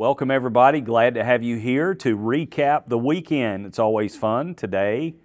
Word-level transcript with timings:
Welcome, 0.00 0.30
everybody. 0.30 0.80
Glad 0.80 1.12
to 1.16 1.24
have 1.24 1.42
you 1.42 1.58
here 1.58 1.94
to 1.96 2.16
recap 2.16 2.86
the 2.86 2.96
weekend. 2.96 3.66
It's 3.66 3.78
always 3.78 4.16
fun. 4.16 4.54
Today, 4.54 5.16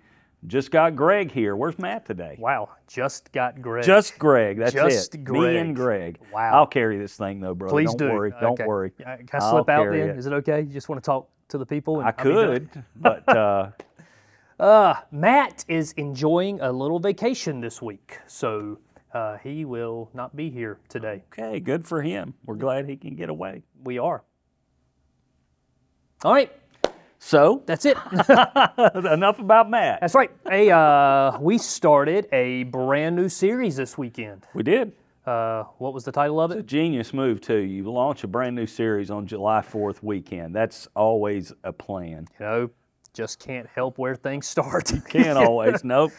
just 0.48 0.70
got 0.70 0.98
Greg 0.98 1.32
here. 1.32 1.56
Where's 1.56 1.80
Matt 1.80 2.06
today? 2.06 2.36
Wow, 2.38 2.72
just 2.86 3.32
got 3.32 3.62
Greg. 3.62 3.86
Just 3.86 4.20
Greg. 4.20 4.58
That's 4.58 4.74
Just 4.74 5.16
it. 5.16 5.24
Greg. 5.24 5.54
Me 5.54 5.58
and 5.60 5.74
Greg. 5.78 6.20
Wow. 6.34 6.52
I'll 6.54 6.68
carry 6.68 6.98
this 6.98 7.16
thing 7.16 7.40
though, 7.40 7.54
brother. 7.56 7.72
Please 7.72 7.96
Don't 7.96 8.10
do. 8.10 8.14
worry. 8.14 8.34
Don't 8.42 8.60
worry. 8.68 8.92
Uh, 9.00 9.16
Can 9.16 9.28
I 9.32 9.38
I'll 9.38 9.52
slip 9.52 9.70
out 9.70 9.84
carry 9.84 10.00
then? 10.02 10.10
it. 10.10 10.18
Is 10.18 10.26
it 10.26 10.34
okay? 10.34 10.60
You 10.60 10.74
just 10.74 10.90
want 10.90 11.02
to 11.02 11.06
talk 11.06 11.30
to 11.48 11.58
the 11.58 11.66
people? 11.66 12.02
and 12.02 12.08
I 12.08 12.08
I'll 12.10 12.14
could, 12.26 12.84
but 12.98 13.30
uh, 13.30 13.70
Uh, 14.60 14.96
Matt 15.10 15.64
is 15.70 15.94
enjoying 15.94 16.60
a 16.60 16.70
little 16.74 17.00
vacation 17.00 17.62
this 17.62 17.82
week, 17.82 18.20
so 18.28 18.80
uh, 19.14 19.38
he 19.38 19.64
will 19.64 20.10
not 20.14 20.36
be 20.36 20.50
here 20.50 20.80
today. 20.90 21.24
okay, 21.32 21.62
good 21.62 21.86
for 21.86 22.02
him. 22.02 22.34
We're 22.46 22.56
glad 22.56 22.90
he 22.90 22.98
can 22.98 23.16
get 23.16 23.30
away. 23.30 23.64
We 23.86 24.00
are. 24.00 24.26
All 26.24 26.34
right, 26.34 26.52
So, 27.20 27.62
that's 27.66 27.86
it. 27.86 27.98
enough 29.12 29.40
about 29.40 29.70
Matt. 29.70 30.00
that's 30.02 30.16
right. 30.16 30.32
Hey, 30.48 30.72
uh, 30.72 31.38
we 31.40 31.58
started 31.58 32.28
a 32.32 32.64
brand 32.64 33.16
new 33.16 33.30
series 33.30 33.76
this 33.76 33.98
weekend. 33.98 34.46
We 34.54 34.64
did. 34.64 34.94
Uh, 35.26 35.64
what 35.78 35.94
was 35.94 36.04
the 36.04 36.12
title 36.12 36.40
of 36.40 36.52
it? 36.52 36.56
It's 36.60 36.64
A 36.64 36.68
genius 36.68 37.14
move 37.14 37.42
too. 37.42 37.58
You 37.58 37.84
launch 37.92 38.24
a 38.24 38.28
brand 38.28 38.56
new 38.56 38.66
series 38.68 39.10
on 39.12 39.26
July 39.28 39.62
4th 39.62 40.02
weekend. 40.04 40.56
That's 40.56 40.88
always 40.96 41.52
a 41.64 41.74
plan. 41.74 42.28
You 42.40 42.46
know, 42.46 42.70
just 43.14 43.40
can't 43.40 43.68
help 43.74 43.98
where 43.98 44.16
things 44.16 44.48
start. 44.48 44.92
You 44.92 45.02
can't 45.02 45.38
always. 45.38 45.84
nope. 45.84 46.12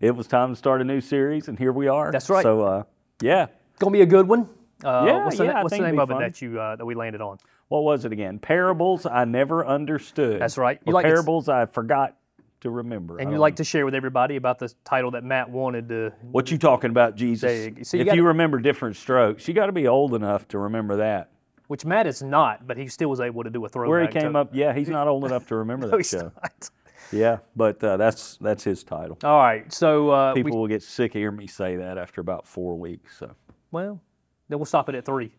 It 0.00 0.10
was 0.16 0.26
time 0.26 0.50
to 0.50 0.56
start 0.56 0.80
a 0.80 0.84
new 0.84 1.00
series, 1.00 1.48
and 1.48 1.58
here 1.58 1.72
we 1.72 1.88
are. 1.88 2.10
That's 2.10 2.28
right. 2.28 2.42
So, 2.42 2.62
uh, 2.62 2.82
yeah. 3.22 3.46
Gonna 3.78 3.92
be 3.92 4.02
a 4.02 4.06
good 4.06 4.26
one. 4.28 4.48
Uh, 4.84 5.04
Yeah, 5.06 5.24
what's 5.24 5.38
the, 5.38 5.44
yeah, 5.44 5.62
what's 5.62 5.76
the 5.76 5.82
name 5.82 5.98
of 5.98 6.10
it 6.10 6.18
that 6.18 6.42
you 6.42 6.60
uh, 6.60 6.76
that 6.76 6.84
we 6.84 6.94
landed 6.94 7.20
on? 7.20 7.38
What 7.68 7.82
was 7.84 8.04
it 8.04 8.12
again? 8.12 8.38
Parables 8.38 9.06
I 9.06 9.24
never 9.24 9.66
understood. 9.66 10.40
That's 10.40 10.58
right. 10.58 10.78
You 10.86 10.92
like 10.92 11.04
parables 11.04 11.48
I 11.48 11.66
forgot 11.66 12.16
to 12.60 12.70
remember. 12.70 13.18
And 13.18 13.30
you 13.32 13.38
like 13.38 13.56
to 13.56 13.64
share 13.64 13.84
with 13.84 13.94
everybody 13.94 14.36
about 14.36 14.58
the 14.58 14.72
title 14.84 15.10
that 15.12 15.24
Matt 15.24 15.50
wanted 15.50 15.88
to. 15.88 16.12
What 16.30 16.50
you 16.50 16.58
talking 16.58 16.90
about, 16.90 17.14
Jesus? 17.16 17.42
There 17.42 17.68
you- 17.70 17.76
if 18.00 18.06
gotta- 18.06 18.16
you 18.16 18.26
remember 18.26 18.58
different 18.58 18.96
strokes, 18.96 19.48
you 19.48 19.54
got 19.54 19.66
to 19.66 19.72
be 19.72 19.88
old 19.88 20.14
enough 20.14 20.46
to 20.48 20.58
remember 20.58 20.96
that. 20.96 21.30
Which 21.66 21.86
Matt 21.86 22.06
is 22.06 22.22
not, 22.22 22.66
but 22.66 22.76
he 22.76 22.88
still 22.88 23.08
was 23.08 23.20
able 23.20 23.42
to 23.44 23.50
do 23.50 23.64
a 23.64 23.68
throwback. 23.70 23.88
Where 23.88 24.02
he 24.02 24.08
came 24.08 24.34
to, 24.34 24.38
up, 24.40 24.50
yeah, 24.52 24.74
he's 24.74 24.88
not 24.90 25.08
old 25.08 25.24
enough 25.30 25.46
to 25.48 25.56
remember 25.56 25.86
No, 25.86 25.92
that 25.92 25.96
he's 25.96 26.10
show. 26.10 26.30
not. 26.42 26.70
Yeah, 27.12 27.38
but 27.56 27.82
uh, 27.82 27.96
that's 27.96 28.36
that's 28.38 28.64
his 28.64 28.82
title. 28.84 29.18
All 29.24 29.38
right, 29.38 29.70
so 29.72 30.10
uh, 30.10 30.34
People 30.34 30.52
we, 30.52 30.56
will 30.58 30.66
get 30.68 30.82
sick 30.82 31.14
of 31.14 31.18
hearing 31.20 31.36
me 31.36 31.46
say 31.46 31.76
that 31.76 31.96
after 31.96 32.20
about 32.20 32.46
four 32.46 32.76
weeks. 32.78 33.18
So 33.18 33.30
well, 33.70 34.00
then 34.48 34.58
we'll 34.58 34.66
stop 34.66 34.88
it 34.88 34.94
at 34.94 35.04
three. 35.04 35.32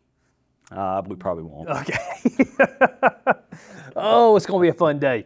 uh, 0.71 1.01
we 1.05 1.15
probably 1.15 1.43
won't. 1.43 1.69
Okay. 1.69 1.97
oh, 3.95 4.35
it's 4.35 4.45
going 4.45 4.59
to 4.59 4.61
be 4.61 4.69
a 4.69 4.73
fun 4.73 4.99
day. 4.99 5.25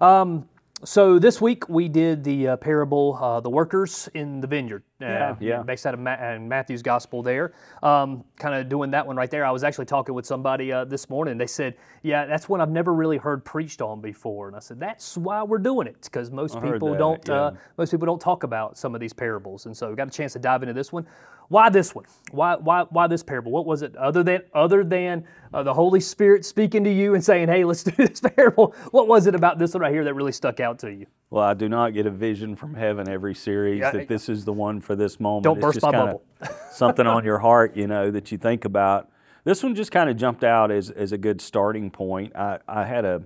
Um, 0.00 0.48
so 0.84 1.18
this 1.18 1.40
week 1.40 1.68
we 1.68 1.88
did 1.88 2.24
the 2.24 2.48
uh, 2.48 2.56
parable, 2.56 3.18
uh, 3.20 3.40
the 3.40 3.50
workers 3.50 4.08
in 4.14 4.40
the 4.40 4.46
vineyard. 4.46 4.82
Uh, 5.00 5.04
Yeah, 5.06 5.36
yeah. 5.40 5.62
Based 5.62 5.86
out 5.86 5.94
of 5.94 6.00
Ma- 6.00 6.12
uh, 6.12 6.38
Matthew's 6.40 6.82
gospel 6.82 7.22
there. 7.22 7.52
Um, 7.82 8.24
kind 8.36 8.54
of 8.54 8.68
doing 8.68 8.90
that 8.90 9.06
one 9.06 9.16
right 9.16 9.30
there. 9.30 9.44
I 9.44 9.50
was 9.50 9.62
actually 9.62 9.84
talking 9.86 10.14
with 10.14 10.26
somebody 10.26 10.72
uh, 10.72 10.84
this 10.84 11.08
morning. 11.08 11.38
They 11.38 11.46
said, 11.46 11.76
yeah, 12.02 12.26
that's 12.26 12.48
one 12.48 12.60
I've 12.60 12.70
never 12.70 12.92
really 12.94 13.16
heard 13.16 13.44
preached 13.44 13.80
on 13.80 14.00
before. 14.00 14.48
And 14.48 14.56
I 14.56 14.60
said, 14.60 14.80
that's 14.80 15.16
why 15.16 15.42
we're 15.42 15.58
doing 15.58 15.86
it, 15.86 16.02
because 16.02 16.30
most 16.30 16.54
heard 16.54 16.72
people 16.74 16.94
don't. 16.96 17.28
Uh, 17.28 17.52
most 17.76 17.90
people 17.90 18.06
don't 18.06 18.20
talk 18.20 18.42
about 18.42 18.76
some 18.76 18.94
of 18.94 19.00
these 19.00 19.12
parables, 19.12 19.66
and 19.66 19.76
so 19.76 19.90
we 19.90 19.96
got 19.96 20.08
a 20.08 20.10
chance 20.10 20.32
to 20.32 20.38
dive 20.38 20.62
into 20.62 20.74
this 20.74 20.92
one. 20.92 21.06
Why 21.48 21.70
this 21.70 21.94
one? 21.94 22.04
Why 22.30 22.56
why 22.56 22.82
why 22.90 23.06
this 23.06 23.22
parable? 23.22 23.52
What 23.52 23.64
was 23.64 23.82
it 23.82 23.96
other 23.96 24.22
than 24.22 24.42
other 24.52 24.84
than 24.84 25.24
uh, 25.54 25.62
the 25.62 25.72
Holy 25.72 26.00
Spirit 26.00 26.44
speaking 26.44 26.84
to 26.84 26.92
you 26.92 27.14
and 27.14 27.24
saying, 27.24 27.48
"Hey, 27.48 27.64
let's 27.64 27.82
do 27.84 27.92
this 27.92 28.20
parable"? 28.20 28.74
What 28.90 29.08
was 29.08 29.26
it 29.26 29.34
about 29.34 29.58
this 29.58 29.72
one 29.72 29.80
right 29.80 29.92
here 29.92 30.04
that 30.04 30.12
really 30.14 30.32
stuck 30.32 30.60
out 30.60 30.78
to 30.80 30.92
you? 30.92 31.06
Well, 31.30 31.44
I 31.44 31.54
do 31.54 31.68
not 31.68 31.94
get 31.94 32.06
a 32.06 32.10
vision 32.10 32.54
from 32.56 32.74
heaven 32.74 33.08
every 33.08 33.34
series 33.34 33.80
Yeah, 33.80 33.90
that 33.92 34.08
this 34.08 34.28
is 34.28 34.44
the 34.44 34.52
one 34.52 34.80
for 34.88 34.96
this 34.96 35.20
moment. 35.20 35.44
Don't 35.44 35.58
It's 35.58 35.62
burst 35.62 35.74
just 35.76 35.84
my 35.84 35.92
bubble. 35.92 36.24
something 36.72 37.06
on 37.06 37.22
your 37.22 37.38
heart, 37.38 37.76
you 37.76 37.86
know, 37.86 38.10
that 38.10 38.32
you 38.32 38.38
think 38.38 38.64
about. 38.64 39.10
This 39.44 39.62
one 39.62 39.74
just 39.74 39.92
kind 39.92 40.08
of 40.08 40.16
jumped 40.16 40.42
out 40.42 40.70
as, 40.70 40.90
as 40.90 41.12
a 41.12 41.18
good 41.18 41.42
starting 41.42 41.90
point. 41.90 42.34
I, 42.34 42.58
I 42.66 42.86
had 42.86 43.04
a, 43.04 43.16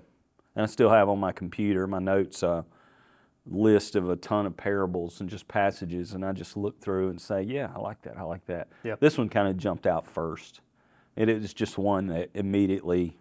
and 0.57 0.65
I 0.65 0.67
still 0.67 0.91
have 0.91 1.09
on 1.09 1.21
my 1.21 1.31
computer, 1.31 1.87
my 1.87 2.01
notes, 2.01 2.43
uh, 2.43 2.63
list 3.47 3.95
of 3.95 4.11
a 4.11 4.17
ton 4.17 4.45
of 4.45 4.57
parables 4.57 5.21
and 5.21 5.31
just 5.31 5.47
passages, 5.47 6.15
and 6.15 6.25
I 6.25 6.33
just 6.33 6.57
look 6.57 6.81
through 6.81 7.11
and 7.11 7.21
say, 7.21 7.43
yeah, 7.43 7.71
I 7.75 7.79
like 7.79 8.03
that, 8.03 8.19
I 8.19 8.23
like 8.23 8.45
that. 8.47 8.67
Yeah. 8.83 8.97
This 8.99 9.17
one 9.17 9.29
kind 9.29 9.47
of 9.47 9.57
jumped 9.57 9.87
out 9.87 10.05
first. 10.05 10.61
It 11.15 11.29
is 11.29 11.55
just 11.55 11.79
one 11.79 12.09
that 12.09 12.31
immediately 12.35 13.17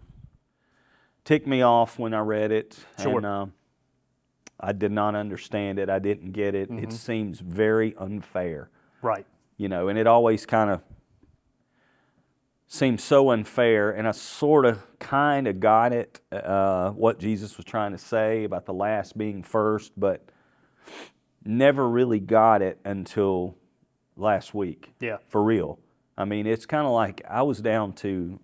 ticked 1.26 1.46
me 1.46 1.62
off 1.62 2.00
when 2.00 2.16
I 2.16 2.20
read 2.20 2.52
it. 2.52 2.78
Sure. 3.00 3.18
And, 3.18 3.26
um, 3.26 3.54
I 4.62 4.72
did 4.74 4.92
not 4.92 5.16
understand 5.16 5.80
it. 5.80 5.90
I 5.90 6.00
didn't 6.00 6.32
get 6.32 6.54
it. 6.56 6.70
Mm-hmm. 6.70 6.84
It 6.84 6.94
seems 6.94 7.40
very 7.40 7.96
unfair, 7.98 8.70
Right. 9.02 9.26
you 9.58 9.68
know, 9.68 9.88
and 9.88 9.98
it 9.98 10.06
always 10.08 10.46
kind 10.46 10.70
of 10.70 10.82
seems 12.68 13.04
so 13.04 13.32
unfair. 13.32 13.92
And 13.92 14.08
I 14.08 14.12
sort 14.12 14.66
of 14.66 14.84
kind 15.00 15.48
of 15.48 15.60
got 15.60 15.94
it, 15.94 16.22
uh, 16.32 16.92
what 16.92 17.20
Jesus 17.20 17.58
was 17.58 17.66
trying 17.66 17.92
to 17.92 17.98
say 17.98 18.44
about 18.44 18.66
the 18.66 18.74
last 18.74 19.18
being 19.18 19.44
first, 19.44 19.92
but 20.00 20.30
never 21.44 21.90
really 21.90 22.20
got 22.20 22.62
it 22.62 22.80
until 22.86 23.58
last 24.16 24.54
week 24.54 24.94
Yeah. 25.00 25.18
for 25.28 25.44
real. 25.44 25.80
I 26.18 26.26
mean, 26.26 26.46
it's 26.46 26.66
kind 26.66 26.86
of 26.86 26.94
like 26.94 27.22
I 27.28 27.42
was 27.42 27.62
down 27.62 27.94
to, 27.94 28.40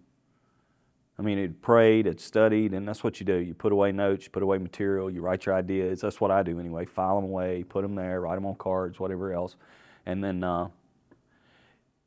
I 1.19 1.23
mean, 1.23 1.39
it 1.39 1.61
prayed, 1.61 2.05
it 2.05 2.21
studied, 2.21 2.73
and 2.73 2.87
that's 2.87 3.03
what 3.03 3.19
you 3.19 3.25
do. 3.25 3.37
You 3.37 3.55
put 3.55 3.71
away 3.71 3.91
notes, 3.91 4.25
you 4.25 4.29
put 4.29 4.43
away 4.43 4.59
material, 4.59 5.09
you 5.09 5.21
write 5.21 5.47
your 5.47 5.55
ideas. 5.55 6.01
That's 6.01 6.21
what 6.21 6.29
I 6.29 6.43
do 6.43 6.59
anyway. 6.59 6.85
File 6.85 7.19
them 7.19 7.25
away, 7.25 7.63
put 7.63 7.81
them 7.81 7.95
there, 7.95 8.21
write 8.21 8.35
them 8.35 8.45
on 8.45 8.55
cards, 8.55 8.99
whatever 8.99 9.33
else. 9.33 9.55
And 10.05 10.23
then 10.23 10.43
uh, 10.43 10.67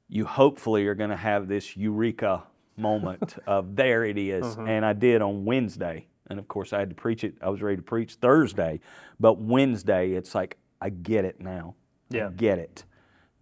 you 0.09 0.25
hopefully 0.27 0.87
are 0.87 0.95
going 0.95 1.11
to 1.11 1.17
have 1.17 1.49
this 1.49 1.77
eureka 1.77 2.45
moment 2.77 3.37
of 3.47 3.75
there 3.75 4.05
it 4.05 4.17
is. 4.17 4.57
And 4.57 4.85
I 4.85 4.93
did 4.93 5.23
on 5.23 5.45
Wednesday. 5.45 6.07
And 6.29 6.39
of 6.39 6.47
course, 6.47 6.73
I 6.73 6.79
had 6.79 6.91
to 6.91 6.95
preach 6.95 7.25
it. 7.25 7.35
I 7.43 7.49
was 7.49 7.63
ready 7.63 7.77
to 7.77 7.83
preach 7.83 8.15
Thursday. 8.15 8.79
But 9.19 9.39
Wednesday, 9.39 10.13
it's 10.13 10.37
like, 10.37 10.57
I 10.81 10.91
get 10.91 11.25
it 11.25 11.41
now. 11.41 11.75
Yeah. 12.11 12.29
I 12.29 12.31
get 12.31 12.61
it. 12.61 12.85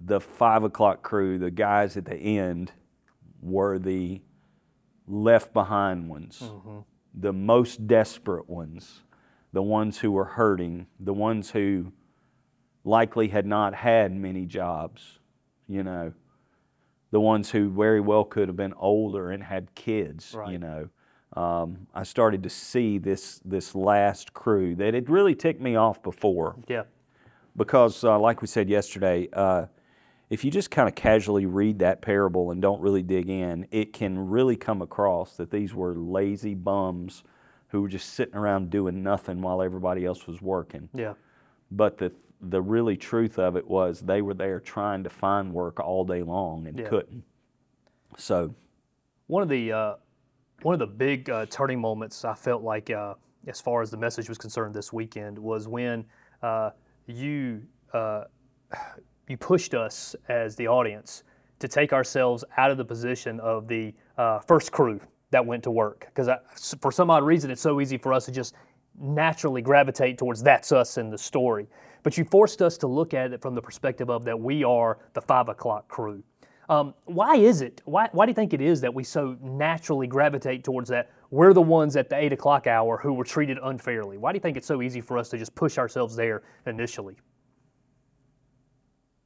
The 0.00 0.20
five 0.20 0.64
o'clock 0.64 1.02
crew, 1.02 1.38
the 1.38 1.50
guys 1.50 1.98
at 1.98 2.06
the 2.06 2.16
end, 2.16 2.72
were 3.42 3.78
the 3.78 4.22
left 5.08 5.52
behind 5.52 6.08
ones, 6.08 6.42
the 7.14 7.32
most 7.32 7.86
desperate 7.86 8.48
ones, 8.48 9.02
the 9.52 9.62
ones 9.62 9.98
who 9.98 10.12
were 10.12 10.24
hurting, 10.24 10.86
the 11.00 11.12
ones 11.14 11.50
who 11.50 11.92
likely 12.84 13.28
had 13.28 13.46
not 13.46 13.74
had 13.74 14.12
many 14.14 14.46
jobs, 14.46 15.18
you 15.68 15.82
know, 15.82 16.12
the 17.10 17.20
ones 17.20 17.50
who 17.50 17.70
very 17.70 18.00
well 18.00 18.24
could 18.24 18.48
have 18.48 18.56
been 18.56 18.74
older 18.74 19.30
and 19.30 19.42
had 19.42 19.74
kids, 19.74 20.34
you 20.52 20.58
know. 20.58 20.88
Um, 21.34 21.86
I 21.94 22.02
started 22.04 22.42
to 22.44 22.50
see 22.50 22.98
this 22.98 23.40
this 23.44 23.74
last 23.74 24.32
crew 24.32 24.74
that 24.76 24.94
had 24.94 25.10
really 25.10 25.34
ticked 25.34 25.60
me 25.60 25.76
off 25.76 26.02
before. 26.02 26.56
Yeah. 26.68 26.84
because, 27.56 28.04
uh, 28.04 28.18
like 28.18 28.40
we 28.40 28.46
said 28.48 28.68
yesterday, 28.68 29.28
uh, 29.32 29.66
if 30.30 30.44
you 30.44 30.50
just 30.50 30.70
kind 30.70 30.88
of 30.88 30.94
casually 30.94 31.46
read 31.46 31.78
that 31.78 32.02
parable 32.02 32.50
and 32.50 32.60
don't 32.60 32.80
really 32.80 33.02
dig 33.02 33.30
in, 33.30 33.66
it 33.70 33.92
can 33.92 34.18
really 34.28 34.56
come 34.56 34.82
across 34.82 35.36
that 35.36 35.50
these 35.50 35.74
were 35.74 35.94
lazy 35.94 36.54
bums 36.54 37.22
who 37.68 37.82
were 37.82 37.88
just 37.88 38.14
sitting 38.14 38.34
around 38.34 38.70
doing 38.70 39.02
nothing 39.02 39.40
while 39.40 39.62
everybody 39.62 40.04
else 40.04 40.26
was 40.26 40.40
working. 40.42 40.88
Yeah. 40.94 41.14
But 41.70 41.98
the 41.98 42.12
the 42.40 42.62
really 42.62 42.96
truth 42.96 43.38
of 43.38 43.56
it 43.56 43.66
was 43.66 44.00
they 44.00 44.22
were 44.22 44.34
there 44.34 44.60
trying 44.60 45.02
to 45.02 45.10
find 45.10 45.52
work 45.52 45.80
all 45.80 46.04
day 46.04 46.22
long 46.22 46.66
and 46.68 46.78
Yeah. 46.78 46.88
couldn't. 46.88 47.24
So 48.16 48.54
One 49.26 49.42
of 49.42 49.48
the 49.48 49.72
uh, 49.72 49.94
one 50.62 50.72
of 50.74 50.78
the 50.78 50.86
big 50.86 51.28
uh, 51.30 51.46
turning 51.46 51.80
moments 51.80 52.24
I 52.24 52.34
felt 52.34 52.62
like, 52.62 52.90
uh, 52.90 53.14
as 53.46 53.60
far 53.60 53.82
as 53.82 53.90
the 53.90 53.96
message 53.96 54.28
was 54.28 54.38
concerned 54.38 54.74
this 54.74 54.92
weekend, 54.92 55.38
was 55.38 55.68
when 55.68 56.04
uh, 56.42 56.70
you 57.06 57.62
uh, 57.92 58.24
you 59.28 59.36
pushed 59.36 59.74
us 59.74 60.14
as 60.28 60.56
the 60.56 60.66
audience 60.66 61.22
to 61.58 61.68
take 61.68 61.92
ourselves 61.92 62.44
out 62.56 62.70
of 62.70 62.76
the 62.76 62.84
position 62.84 63.40
of 63.40 63.66
the 63.68 63.92
uh, 64.16 64.38
first 64.40 64.72
crew 64.72 65.00
that 65.30 65.44
went 65.44 65.62
to 65.62 65.70
work 65.70 66.06
because 66.14 66.28
for 66.80 66.90
some 66.90 67.10
odd 67.10 67.24
reason 67.24 67.50
it's 67.50 67.60
so 67.60 67.80
easy 67.80 67.98
for 67.98 68.12
us 68.12 68.24
to 68.26 68.32
just 68.32 68.54
naturally 69.00 69.62
gravitate 69.62 70.18
towards 70.18 70.42
that's 70.42 70.72
us 70.72 70.98
in 70.98 71.10
the 71.10 71.18
story 71.18 71.66
but 72.02 72.16
you 72.16 72.24
forced 72.24 72.62
us 72.62 72.78
to 72.78 72.86
look 72.86 73.12
at 73.14 73.32
it 73.32 73.42
from 73.42 73.54
the 73.54 73.62
perspective 73.62 74.08
of 74.08 74.24
that 74.24 74.38
we 74.38 74.64
are 74.64 74.98
the 75.12 75.20
five 75.20 75.48
o'clock 75.48 75.86
crew 75.88 76.22
um, 76.68 76.92
why 77.06 77.36
is 77.36 77.62
it? 77.62 77.80
Why, 77.86 78.08
why 78.12 78.26
do 78.26 78.30
you 78.30 78.34
think 78.34 78.52
it 78.52 78.60
is 78.60 78.80
that 78.82 78.92
we 78.92 79.02
so 79.02 79.36
naturally 79.40 80.06
gravitate 80.06 80.64
towards 80.64 80.90
that? 80.90 81.10
We're 81.30 81.54
the 81.54 81.62
ones 81.62 81.96
at 81.96 82.10
the 82.10 82.16
eight 82.16 82.32
o'clock 82.32 82.66
hour 82.66 82.98
who 82.98 83.14
were 83.14 83.24
treated 83.24 83.58
unfairly. 83.62 84.18
Why 84.18 84.32
do 84.32 84.36
you 84.36 84.40
think 84.40 84.56
it's 84.56 84.66
so 84.66 84.82
easy 84.82 85.00
for 85.00 85.16
us 85.16 85.30
to 85.30 85.38
just 85.38 85.54
push 85.54 85.78
ourselves 85.78 86.14
there 86.14 86.42
initially? 86.66 87.16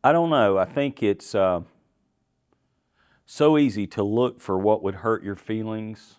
I 0.04 0.12
don't 0.12 0.30
know. 0.30 0.58
I 0.58 0.64
think 0.64 1.02
it's 1.02 1.34
uh, 1.34 1.60
so 3.26 3.56
easy 3.58 3.86
to 3.88 4.02
look 4.02 4.40
for 4.40 4.58
what 4.58 4.82
would 4.82 4.96
hurt 4.96 5.22
your 5.22 5.36
feelings 5.36 6.16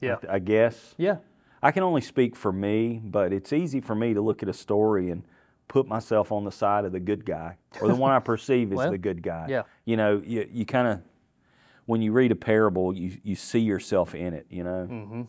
Yeah. 0.00 0.16
I, 0.28 0.34
I 0.34 0.38
guess. 0.38 0.94
Yeah. 0.98 1.16
I 1.62 1.70
can 1.72 1.82
only 1.82 2.00
speak 2.00 2.36
for 2.36 2.52
me, 2.52 3.00
but 3.02 3.32
it's 3.32 3.52
easy 3.52 3.80
for 3.80 3.94
me 3.94 4.14
to 4.14 4.20
look 4.20 4.42
at 4.42 4.48
a 4.48 4.52
story 4.52 5.10
and 5.10 5.24
put 5.66 5.86
myself 5.86 6.30
on 6.32 6.44
the 6.44 6.52
side 6.52 6.84
of 6.84 6.92
the 6.92 7.00
good 7.00 7.24
guy 7.26 7.56
or 7.80 7.88
the 7.88 7.94
one 7.96 8.12
I 8.12 8.18
perceive 8.20 8.72
as 8.72 8.76
Well, 8.78 8.90
the 8.92 8.98
good 8.98 9.22
guy. 9.22 9.46
yeah. 9.48 9.62
You 9.84 9.96
know, 9.96 10.22
you, 10.24 10.48
you 10.50 10.64
kind 10.64 10.88
of, 10.88 11.00
when 11.86 12.00
you 12.02 12.12
read 12.12 12.30
a 12.32 12.36
parable, 12.36 12.94
you, 12.94 13.18
you 13.22 13.34
see 13.34 13.58
yourself 13.60 14.14
in 14.14 14.34
it, 14.34 14.46
you 14.50 14.62
know. 14.64 14.88
Mm-hmm. 14.90 15.22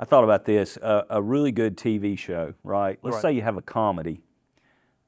I 0.00 0.04
thought 0.04 0.24
about 0.24 0.44
this 0.44 0.76
uh, 0.78 1.04
a 1.08 1.22
really 1.22 1.52
good 1.52 1.76
TV 1.76 2.18
show, 2.18 2.54
right? 2.64 2.98
Let's 3.02 3.16
Right. 3.16 3.22
say 3.22 3.32
you 3.32 3.42
have 3.42 3.56
a 3.56 3.62
comedy 3.62 4.22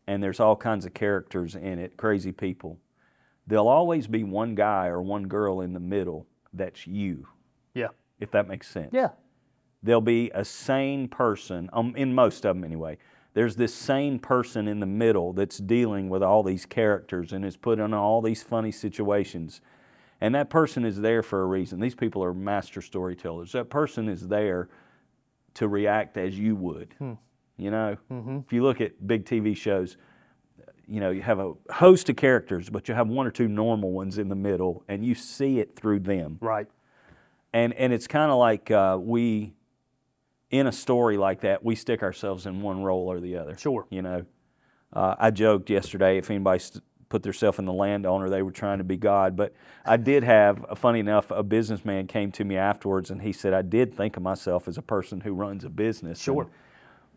and 0.07 0.23
there's 0.23 0.41
all 0.41 0.57
kinds 0.57 0.87
of 0.87 0.95
characters 0.95 1.55
in 1.55 1.79
it, 1.79 1.97
crazy 1.97 2.33
people. 2.33 2.79
There'll 3.47 3.69
always 3.69 4.07
be 4.07 4.25
one 4.25 4.55
guy 4.55 4.87
or 4.87 5.01
one 5.03 5.25
girl 5.29 5.61
in 5.61 5.73
the 5.73 5.81
middle 5.81 6.27
that's 6.53 6.87
you, 6.87 7.27
Yeah. 7.75 7.89
if 8.19 8.31
that 8.33 8.49
makes 8.49 8.69
sense 8.69 8.93
Yeah. 8.93 9.11
there'll 9.83 10.01
be 10.01 10.31
a 10.35 10.45
sane 10.45 11.07
person, 11.09 11.69
um, 11.73 11.95
in 11.97 12.15
most 12.15 12.45
of 12.45 12.57
them 12.57 12.65
anyway. 12.65 12.99
There's 13.35 13.57
this 13.57 13.75
sane 13.75 14.19
person 14.19 14.67
in 14.67 14.81
the 14.81 14.87
middle 14.87 15.33
that's 15.35 15.59
dealing 15.59 16.09
with 16.09 16.23
all 16.23 16.43
these 16.43 16.65
characters 16.67 17.33
and 17.33 17.45
is 17.45 17.57
put 17.57 17.79
in 17.79 17.93
all 17.93 18.23
these 18.23 18.43
funny 18.43 18.73
situations. 18.73 19.61
And 20.23 20.35
that 20.35 20.49
person 20.49 20.85
is 20.87 21.01
there 21.03 21.23
for 21.23 21.43
a 21.43 21.47
reason. 21.47 21.79
These 21.79 21.95
people 21.95 22.25
are 22.25 22.33
master 22.33 22.81
storytellers. 22.81 23.53
That 23.53 23.69
person 23.69 24.09
is 24.09 24.29
there 24.29 24.71
to 25.55 25.69
react 25.69 26.17
as 26.17 26.39
you 26.39 26.57
would. 26.57 26.95
You 27.59 27.71
know, 27.71 27.97
if 28.47 28.53
you 28.53 28.63
look 28.63 28.81
at 28.81 29.07
big 29.07 29.25
TV 29.25 29.57
shows, 29.57 29.97
you 30.87 31.01
know, 31.01 31.11
you 31.11 31.23
have 31.23 31.39
a 31.39 31.55
host 31.71 32.09
of 32.11 32.17
characters, 32.17 32.69
but 32.69 32.87
you 32.89 32.95
have 32.95 33.09
one 33.09 33.27
or 33.27 33.31
two 33.31 33.49
normal 33.49 33.93
ones 33.93 34.19
in 34.19 34.29
the 34.29 34.35
middle, 34.35 34.85
and 34.89 35.05
you 35.05 35.15
see 35.15 35.59
it 35.59 35.75
through 35.75 36.01
them 36.01 36.39
Right. 36.41 36.69
and 37.53 37.73
and 37.75 37.93
it's 37.93 38.07
kind 38.07 38.31
of 38.31 38.39
like 38.39 38.71
uh, 38.71 38.99
we 39.01 39.55
in 40.51 40.67
a 40.67 40.73
story 40.73 41.17
like 41.17 41.41
that 41.41 41.65
we 41.65 41.75
stick 41.75 42.03
ourselves 42.03 42.47
in 42.47 42.61
one 42.63 42.83
role 42.83 43.11
or 43.11 43.19
the 43.21 43.37
other 43.37 43.57
Sure. 43.59 43.85
you 43.91 44.01
know 44.01 44.25
uh, 44.93 45.17
i 45.19 45.29
joked 45.33 45.69
yesterday 45.71 46.19
if 46.19 46.31
anybody 46.31 46.61
st- 46.61 46.85
put 47.09 47.25
themselves 47.25 47.59
in 47.59 47.65
the 47.65 47.73
landowner 47.73 48.31
they 48.31 48.43
were 48.43 48.53
trying 48.53 48.79
to 48.79 48.85
be 48.85 48.97
god 48.97 49.35
but 49.37 49.53
i 49.85 49.97
did 49.97 50.23
have 50.23 50.65
uh, 50.69 50.77
funny 50.77 51.01
enough 51.01 51.33
a 51.33 51.43
businessman 51.43 52.07
came 52.07 52.31
to 52.31 52.45
me 52.45 52.57
afterwards 52.57 53.11
and 53.11 53.23
he 53.23 53.33
said 53.33 53.53
i 53.53 53.61
did 53.63 53.93
think 53.93 54.17
of 54.17 54.23
myself 54.23 54.69
as 54.69 54.79
a 54.79 54.83
person 54.83 55.21
who 55.23 55.33
runs 55.33 55.65
a 55.65 55.69
business 55.69 56.21
Sure. 56.23 56.43
And 56.43 56.51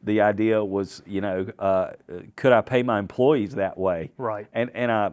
the 0.03 0.21
idea 0.21 0.63
was 0.63 1.01
you 1.05 1.21
know 1.21 1.45
uh, 1.59 1.91
could 2.35 2.51
i 2.53 2.61
pay 2.61 2.83
my 2.83 2.99
employees 2.99 3.55
that 3.55 3.77
way 3.77 4.11
Right. 4.17 4.47
and 4.53 4.69
and 4.73 4.91
I 4.91 5.11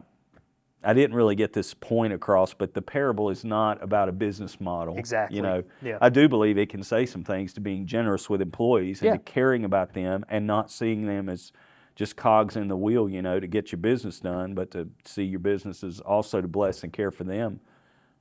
I 0.84 0.94
didn't 0.94 1.16
really 1.16 1.34
get 1.34 1.52
this 1.52 1.74
point 1.74 2.12
across, 2.12 2.54
but 2.54 2.72
the 2.74 2.82
parable 2.82 3.28
is 3.30 3.44
not 3.44 3.82
about 3.82 4.08
a 4.08 4.12
business 4.12 4.60
model. 4.60 4.96
Exactly. 4.96 5.34
You 5.36 5.42
know, 5.42 5.64
Yeah. 5.82 5.98
I 6.00 6.10
do 6.10 6.28
believe 6.28 6.58
it 6.58 6.68
can 6.68 6.84
say 6.84 7.06
some 7.06 7.24
things 7.24 7.52
to 7.54 7.60
being 7.60 7.86
generous 7.86 8.30
with 8.30 8.40
employees 8.40 9.00
and 9.00 9.06
Yeah. 9.06 9.12
to 9.14 9.18
caring 9.18 9.64
about 9.64 9.94
them 9.94 10.24
and 10.28 10.46
not 10.46 10.70
seeing 10.70 11.06
them 11.06 11.28
as 11.28 11.50
just 11.96 12.14
cogs 12.14 12.54
in 12.56 12.68
the 12.68 12.76
wheel, 12.76 13.08
you 13.08 13.20
know, 13.20 13.40
to 13.40 13.48
get 13.48 13.72
your 13.72 13.80
business 13.80 14.20
done, 14.20 14.54
but 14.54 14.70
to 14.72 14.88
see 15.04 15.24
your 15.24 15.40
business 15.40 15.82
as 15.82 15.98
also 15.98 16.40
to 16.40 16.46
bless 16.46 16.84
and 16.84 16.92
care 16.92 17.10
for 17.10 17.24
them. 17.24 17.58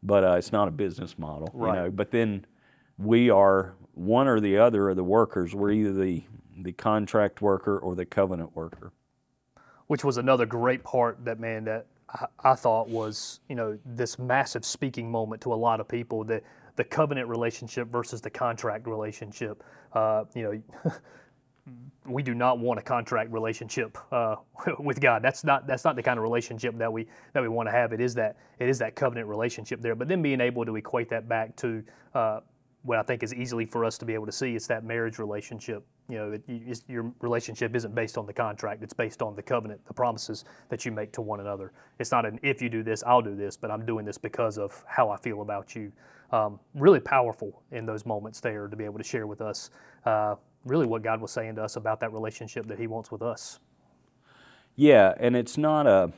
But 0.01 0.23
uh, 0.23 0.35
it's 0.39 0.51
not 0.51 0.67
a 0.67 0.71
business 0.71 1.19
model, 1.19 1.49
Right. 1.53 1.75
you 1.75 1.81
know. 1.83 1.91
But 1.91 2.09
then 2.09 2.45
we 2.97 3.29
are 3.29 3.75
one 3.93 4.27
or 4.27 4.39
the 4.39 4.57
other 4.57 4.89
of 4.89 4.95
the 4.95 5.03
workers. 5.03 5.53
We're 5.53 5.71
either 5.71 5.93
the 5.93 6.23
the 6.57 6.71
contract 6.71 7.41
worker 7.41 7.77
or 7.77 7.95
the 7.95 8.05
covenant 8.05 8.55
worker. 8.55 8.91
which 9.87 10.03
was 10.03 10.17
another 10.17 10.45
great 10.45 10.83
part 10.83 11.23
that 11.25 11.39
man 11.39 11.63
that 11.65 11.85
I, 12.43 12.55
thought 12.55 12.87
was 12.87 13.39
you 13.49 13.55
know 13.55 13.77
this 13.85 14.17
massive 14.19 14.63
speaking 14.65 15.09
moment 15.11 15.41
to 15.43 15.53
a 15.53 15.55
lot 15.55 15.79
of 15.79 15.87
people 15.87 16.23
that 16.25 16.43
the 16.75 16.83
covenant 16.83 17.27
relationship 17.29 17.87
versus 17.89 18.21
the 18.21 18.29
contract 18.29 18.87
relationship. 18.87 19.63
Uh, 19.93 20.25
you 20.33 20.43
know 20.83 20.91
we 22.05 22.21
do 22.21 22.35
not 22.35 22.59
want 22.59 22.79
a 22.79 22.83
contract 22.83 23.31
relationship 23.31 23.97
uh, 24.11 24.35
with 24.79 24.99
God. 25.01 25.21
That's 25.23 25.43
not 25.43 25.67
that's 25.67 25.83
not 25.83 25.95
the 25.95 26.03
kind 26.03 26.17
of 26.17 26.23
relationship 26.23 26.77
that 26.77 26.91
we 26.91 27.07
that 27.33 27.41
we 27.41 27.49
want 27.49 27.67
to 27.67 27.71
have. 27.71 27.93
It 27.93 28.01
is 28.01 28.13
that 28.15 28.37
it 28.59 28.69
is 28.69 28.79
that 28.79 28.95
covenant 28.95 29.27
relationship 29.27 29.81
there. 29.81 29.95
But 29.95 30.07
then 30.07 30.21
being 30.21 30.41
able 30.41 30.65
to 30.65 30.75
equate 30.75 31.09
that 31.09 31.27
back 31.27 31.55
to 31.57 31.83
uh, 32.13 32.39
what 32.85 32.99
I 32.99 33.03
think 33.03 33.23
is 33.23 33.33
easily 33.33 33.65
for 33.65 33.83
us 33.83 33.97
to 33.97 34.05
be 34.05 34.13
able 34.13 34.27
to 34.27 34.31
see 34.31 34.55
is 34.55 34.67
that 34.67 34.83
marriage 34.83 35.17
relationship. 35.17 35.83
You 36.07 36.17
know, 36.17 36.39
it, 36.47 36.83
your 36.87 37.11
relationship 37.19 37.75
isn't 37.75 37.95
based 37.95 38.15
on 38.17 38.27
the 38.27 38.33
contract; 38.33 38.83
it's 38.83 38.93
based 38.93 39.23
on 39.23 39.35
the 39.35 39.41
covenant, 39.41 39.83
the 39.87 39.93
promises 39.93 40.45
that 40.69 40.85
you 40.85 40.91
make 40.91 41.11
to 41.13 41.21
one 41.21 41.39
another. 41.39 41.73
It's 41.99 42.11
not 42.11 42.25
an 42.25 42.39
if 42.43 42.61
you 42.61 42.69
do 42.69 42.83
this, 42.83 43.03
I'll 43.05 43.23
do 43.23 43.35
this, 43.35 43.57
but 43.57 43.71
I'm 43.71 43.85
doing 43.85 44.05
this 44.05 44.19
because 44.19 44.59
of 44.59 44.83
how 44.87 45.09
I 45.09 45.17
feel 45.17 45.41
about 45.41 45.75
you. 45.75 45.91
Um, 46.31 46.59
really 46.75 46.99
powerful 46.99 47.63
in 47.71 47.85
those 47.85 48.05
moments 48.05 48.39
there 48.39 48.67
to 48.67 48.75
be 48.75 48.85
able 48.85 48.97
to 48.97 49.03
share 49.03 49.25
with 49.25 49.41
us 49.41 49.69
uh, 50.05 50.35
really 50.63 50.85
what 50.85 51.01
God 51.01 51.21
was 51.21 51.31
saying 51.31 51.55
to 51.55 51.63
us 51.63 51.75
about 51.75 51.99
that 52.01 52.13
relationship 52.13 52.67
that 52.67 52.77
He 52.77 52.87
wants 52.87 53.11
with 53.11 53.21
us. 53.21 53.59
Yeah, 54.75 55.13
and 55.17 55.35
it's 55.35 55.57
not 55.57 55.87
a. 55.87 56.11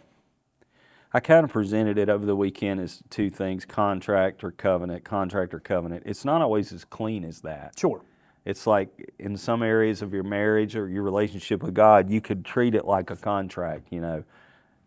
I 1.13 1.19
kind 1.19 1.43
of 1.43 1.51
presented 1.51 1.97
it 1.97 2.09
over 2.09 2.25
the 2.25 2.35
weekend 2.35 2.79
as 2.81 3.01
two 3.09 3.29
things 3.29 3.65
contract 3.65 4.43
or 4.43 4.51
covenant, 4.51 5.03
contract 5.03 5.53
or 5.53 5.59
covenant. 5.59 6.03
It's 6.05 6.25
not 6.25 6.41
always 6.41 6.73
as 6.73 6.83
clean 6.83 7.23
as 7.23 7.41
that. 7.41 7.79
Sure. 7.79 8.01
It's 8.45 8.67
like 8.67 9.13
in 9.19 9.35
some 9.37 9.61
areas 9.61 10.01
of 10.01 10.13
your 10.13 10.23
marriage 10.23 10.75
or 10.75 10.87
your 10.87 11.03
relationship 11.03 11.63
with 11.63 11.73
God, 11.73 12.09
you 12.09 12.21
could 12.21 12.45
treat 12.45 12.75
it 12.75 12.85
like 12.85 13.09
a 13.09 13.15
contract. 13.15 13.87
You 13.89 14.01
know, 14.01 14.23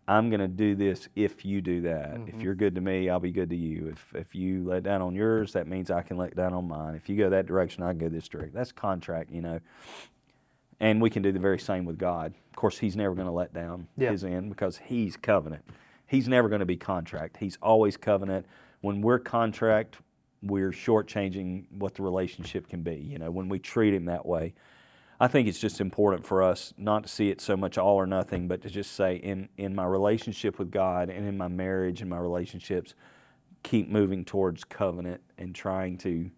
I'm 0.07 0.29
going 0.29 0.39
to 0.39 0.47
do 0.47 0.75
this 0.75 1.07
if 1.15 1.45
you 1.45 1.61
do 1.61 1.81
that. 1.81 2.13
If 2.13 2.19
mm-hmm. 2.19 2.41
you're 2.41 2.55
good 2.55 2.75
to 2.75 2.81
me, 2.81 3.09
I'll 3.09 3.19
be 3.19 3.31
good 3.31 3.49
to 3.51 3.55
you. 3.55 3.89
If, 3.89 4.13
if 4.15 4.35
you 4.35 4.63
let 4.63 4.83
down 4.83 5.01
on 5.01 5.15
yours, 5.15 5.53
that 5.53 5.67
means 5.67 5.91
I 5.91 6.01
can 6.01 6.17
let 6.17 6.35
down 6.35 6.53
on 6.53 6.67
mine. 6.67 6.95
If 6.95 7.07
you 7.07 7.17
go 7.17 7.29
that 7.29 7.45
direction, 7.45 7.83
I 7.83 7.91
can 7.91 7.99
go 7.99 8.09
this 8.09 8.27
direction. 8.27 8.53
That's 8.53 8.71
contract, 8.71 9.31
you 9.31 9.41
know. 9.41 9.59
And 10.79 10.99
we 10.99 11.11
can 11.11 11.21
do 11.21 11.31
the 11.31 11.39
very 11.39 11.59
same 11.59 11.85
with 11.85 11.99
God. 11.99 12.33
Of 12.49 12.55
course, 12.55 12.79
He's 12.79 12.95
never 12.95 13.13
going 13.13 13.27
to 13.27 13.33
let 13.33 13.53
down 13.53 13.87
Yeah. 13.95 14.11
His 14.11 14.23
end 14.23 14.49
because 14.49 14.77
He's 14.77 15.17
covenant. 15.17 15.63
He's 16.11 16.27
never 16.27 16.49
going 16.49 16.59
to 16.59 16.65
be 16.65 16.75
contract. 16.75 17.37
He's 17.37 17.57
always 17.61 17.95
covenant. 17.95 18.45
When 18.81 19.01
we're 19.01 19.17
contract, 19.17 19.95
we're 20.43 20.71
shortchanging 20.71 21.71
what 21.71 21.95
the 21.95 22.03
relationship 22.03 22.67
can 22.67 22.83
be. 22.83 22.95
You 22.95 23.17
know, 23.17 23.31
when 23.31 23.47
we 23.47 23.59
treat 23.59 23.93
Him 23.93 24.03
that 24.05 24.25
way, 24.25 24.53
I 25.21 25.29
think 25.29 25.47
it's 25.47 25.57
just 25.57 25.79
important 25.79 26.25
for 26.25 26.43
us 26.43 26.73
not 26.77 27.03
to 27.03 27.09
see 27.09 27.29
it 27.29 27.39
so 27.39 27.55
much 27.55 27.77
all 27.77 27.95
or 27.95 28.05
nothing, 28.05 28.49
but 28.49 28.61
to 28.63 28.69
just 28.69 28.91
say, 28.91 29.15
in 29.15 29.47
in 29.55 29.73
my 29.73 29.85
relationship 29.85 30.59
with 30.59 30.69
God 30.69 31.09
and 31.09 31.25
in 31.25 31.37
my 31.37 31.47
marriage 31.47 32.01
and 32.01 32.09
my 32.09 32.17
relationships, 32.17 32.93
keep 33.63 33.87
moving 33.87 34.25
towards 34.25 34.65
covenant 34.65 35.21
and 35.37 35.55
trying 35.55 35.97
to 35.99 36.29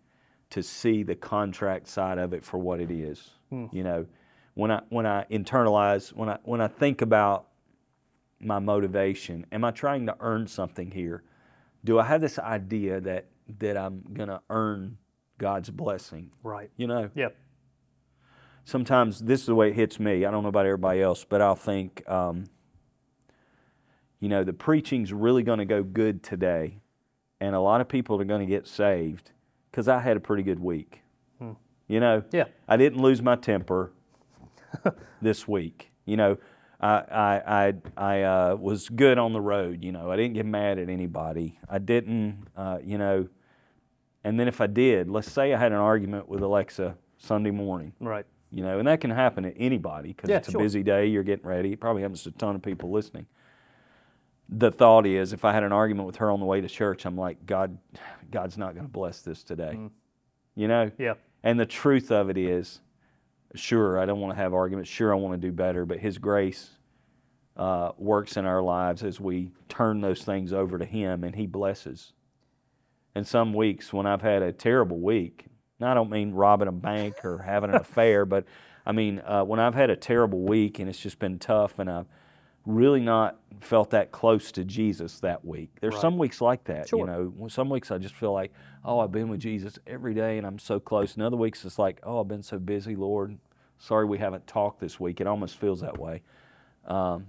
to 0.51 0.61
see 0.61 1.01
the 1.01 1.15
contract 1.15 1.87
side 1.87 2.19
of 2.19 2.31
it 2.31 2.45
for 2.45 2.59
what 2.59 2.79
it 2.79 2.91
is. 2.91 3.31
Hmm. 3.49 3.65
You 3.71 3.83
know, 3.83 4.05
when 4.53 4.69
I 4.69 4.83
when 4.89 5.07
I 5.07 5.25
internalize 5.31 6.13
when 6.13 6.29
I 6.29 6.37
when 6.43 6.61
I 6.61 6.67
think 6.67 7.01
about 7.01 7.47
my 8.45 8.59
motivation, 8.59 9.45
am 9.51 9.63
I 9.63 9.71
trying 9.71 10.05
to 10.07 10.15
earn 10.19 10.47
something 10.47 10.91
here? 10.91 11.23
Do 11.83 11.99
I 11.99 12.03
have 12.05 12.21
this 12.21 12.39
idea 12.39 12.99
that 13.01 13.25
that 13.59 13.75
I'm 13.75 14.03
going 14.13 14.29
to 14.29 14.41
earn 14.49 14.97
God's 15.37 15.69
blessing? 15.69 16.31
Right. 16.43 16.69
You 16.77 16.87
know, 16.87 17.09
Yeah. 17.13 17.29
sometimes 18.63 19.19
this 19.19 19.41
is 19.41 19.45
the 19.47 19.55
way 19.55 19.69
it 19.69 19.75
hits 19.75 19.99
me. 19.99 20.25
I 20.25 20.31
don't 20.31 20.43
know 20.43 20.49
about 20.49 20.65
everybody 20.65 21.01
else, 21.01 21.25
but 21.27 21.41
I'll 21.41 21.55
think, 21.55 22.07
um, 22.09 22.45
you 24.19 24.29
know, 24.29 24.43
the 24.45 24.53
preaching's 24.53 25.11
really 25.11 25.43
going 25.43 25.59
to 25.59 25.65
go 25.65 25.83
good 25.83 26.23
today, 26.23 26.77
and 27.41 27.53
a 27.55 27.59
lot 27.59 27.81
of 27.81 27.89
people 27.89 28.19
are 28.21 28.25
going 28.25 28.39
to 28.39 28.45
get 28.47 28.65
saved 28.67 29.31
because 29.69 29.87
I 29.89 29.99
had 29.99 30.15
a 30.15 30.21
pretty 30.21 30.43
good 30.43 30.59
week. 30.59 31.01
You 31.89 31.99
know, 31.99 32.23
Yeah. 32.31 32.45
I 32.67 32.77
didn't 32.77 33.01
lose 33.01 33.21
my 33.21 33.35
temper 33.35 33.91
this 35.21 35.45
week. 35.49 35.91
You 36.05 36.15
know, 36.15 36.37
I 36.83 36.97
I 37.11 37.65
I, 37.67 37.73
I 37.97 38.21
uh, 38.23 38.55
was 38.55 38.89
good 38.89 39.17
on 39.17 39.33
the 39.33 39.41
road. 39.41 39.83
You 39.83 39.91
know, 39.91 40.11
I 40.11 40.15
didn't 40.17 40.33
get 40.33 40.45
mad 40.45 40.77
at 40.79 40.89
anybody. 40.89 41.57
I 41.69 41.79
didn't, 41.79 42.47
uh, 42.57 42.79
you 42.83 42.97
know, 42.97 43.27
and 44.23 44.39
then 44.39 44.47
if 44.47 44.59
I 44.61 44.67
did, 44.67 45.09
let's 45.09 45.31
say 45.31 45.53
I 45.53 45.57
had 45.57 45.71
an 45.71 45.77
argument 45.79 46.27
with 46.29 46.41
Alexa 46.41 46.95
Sunday 47.17 47.51
morning 47.51 47.93
Right. 47.99 48.25
you 48.51 48.63
know, 48.63 48.79
and 48.79 48.87
that 48.87 48.99
can 49.01 49.11
happen 49.11 49.43
to 49.43 49.57
anybody 49.57 50.09
because 50.09 50.29
Yeah, 50.29 50.37
it's 50.37 50.49
a 50.49 50.51
sure. 50.51 50.61
busy 50.61 50.83
day. 50.83 51.07
You're 51.07 51.23
getting 51.23 51.45
ready. 51.47 51.71
It 51.73 51.79
probably 51.79 52.01
happens 52.01 52.23
to 52.23 52.29
a 52.29 52.33
ton 52.33 52.55
of 52.55 52.61
people 52.61 52.91
listening. 52.91 53.27
The 54.49 54.71
thought 54.71 55.05
is, 55.07 55.31
if 55.33 55.45
I 55.45 55.53
had 55.53 55.63
an 55.63 55.71
argument 55.71 56.05
with 56.05 56.17
her 56.17 56.29
on 56.29 56.39
the 56.41 56.45
way 56.45 56.59
to 56.61 56.67
church, 56.67 57.05
I'm 57.05 57.15
like, 57.17 57.45
God, 57.45 57.77
God's 58.29 58.57
not 58.57 58.73
going 58.73 58.85
to 58.85 58.91
bless 58.91 59.21
this 59.21 59.41
today. 59.43 59.79
You 60.55 60.67
know. 60.67 60.91
Yeah. 60.97 61.13
And 61.43 61.59
the 61.59 61.65
truth 61.65 62.11
of 62.11 62.29
it 62.29 62.37
is, 62.37 62.81
sure, 63.55 63.99
I 63.99 64.05
don't 64.05 64.19
want 64.19 64.35
to 64.35 64.41
have 64.41 64.53
arguments. 64.53 64.89
Sure, 64.89 65.13
I 65.13 65.17
want 65.17 65.39
to 65.39 65.47
do 65.47 65.51
better, 65.51 65.85
but 65.85 65.99
His 65.99 66.17
grace 66.17 66.71
uh, 67.55 67.91
works 67.97 68.37
in 68.37 68.45
our 68.45 68.61
lives 68.61 69.03
as 69.03 69.19
we 69.19 69.51
turn 69.69 70.01
those 70.01 70.23
things 70.23 70.53
over 70.53 70.77
to 70.77 70.85
Him, 70.85 71.23
and 71.23 71.35
He 71.35 71.45
blesses. 71.45 72.13
And 73.15 73.27
some 73.27 73.53
weeks 73.53 73.93
when 73.93 74.05
I've 74.05 74.21
had 74.21 74.41
a 74.41 74.51
terrible 74.51 74.99
week, 74.99 75.45
and 75.79 75.87
I 75.87 75.93
don't 75.93 76.09
mean 76.09 76.33
robbing 76.33 76.67
a 76.67 76.71
bank 76.71 77.23
or 77.23 77.39
having 77.39 77.69
an 77.69 77.75
affair, 77.81 78.25
but 78.25 78.45
I 78.85 78.91
mean 78.91 79.21
uh, 79.25 79.43
when 79.43 79.59
I've 79.59 79.75
had 79.75 79.89
a 79.89 79.95
terrible 79.95 80.41
week 80.41 80.79
and 80.79 80.89
it's 80.89 80.99
just 80.99 81.19
been 81.19 81.39
tough, 81.39 81.79
and 81.79 81.89
I've 81.89 82.07
really 82.65 83.01
not 83.01 83.39
felt 83.59 83.89
that 83.91 84.11
close 84.11 84.51
to 84.53 84.63
Jesus 84.63 85.19
that 85.19 85.43
week. 85.43 85.69
There's 85.81 85.93
Right. 85.95 86.01
some 86.01 86.17
weeks 86.17 86.39
like 86.41 86.63
that, 86.65 86.87
Sure. 86.89 86.99
you 86.99 87.05
know. 87.05 87.47
Some 87.49 87.69
weeks 87.69 87.91
I 87.91 87.97
just 87.97 88.15
feel 88.15 88.31
like, 88.33 88.53
oh, 88.85 88.99
I've 88.99 89.11
been 89.11 89.27
with 89.29 89.39
Jesus 89.41 89.77
every 89.85 90.13
day 90.13 90.37
and 90.37 90.47
I'm 90.47 90.59
so 90.59 90.79
close. 90.79 91.15
And 91.15 91.23
other 91.23 91.37
weeks 91.37 91.65
it's 91.65 91.77
like, 91.79 91.99
oh, 92.03 92.21
I've 92.21 92.27
been 92.27 92.43
so 92.43 92.59
busy, 92.59 92.95
Lord. 92.95 93.37
Sorry 93.79 94.05
we 94.05 94.17
haven't 94.17 94.47
talked 94.47 94.79
this 94.79 94.99
week. 94.99 95.19
It 95.19 95.27
almost 95.27 95.57
feels 95.57 95.81
that 95.81 95.97
way. 95.97 96.21
Um, 96.85 97.27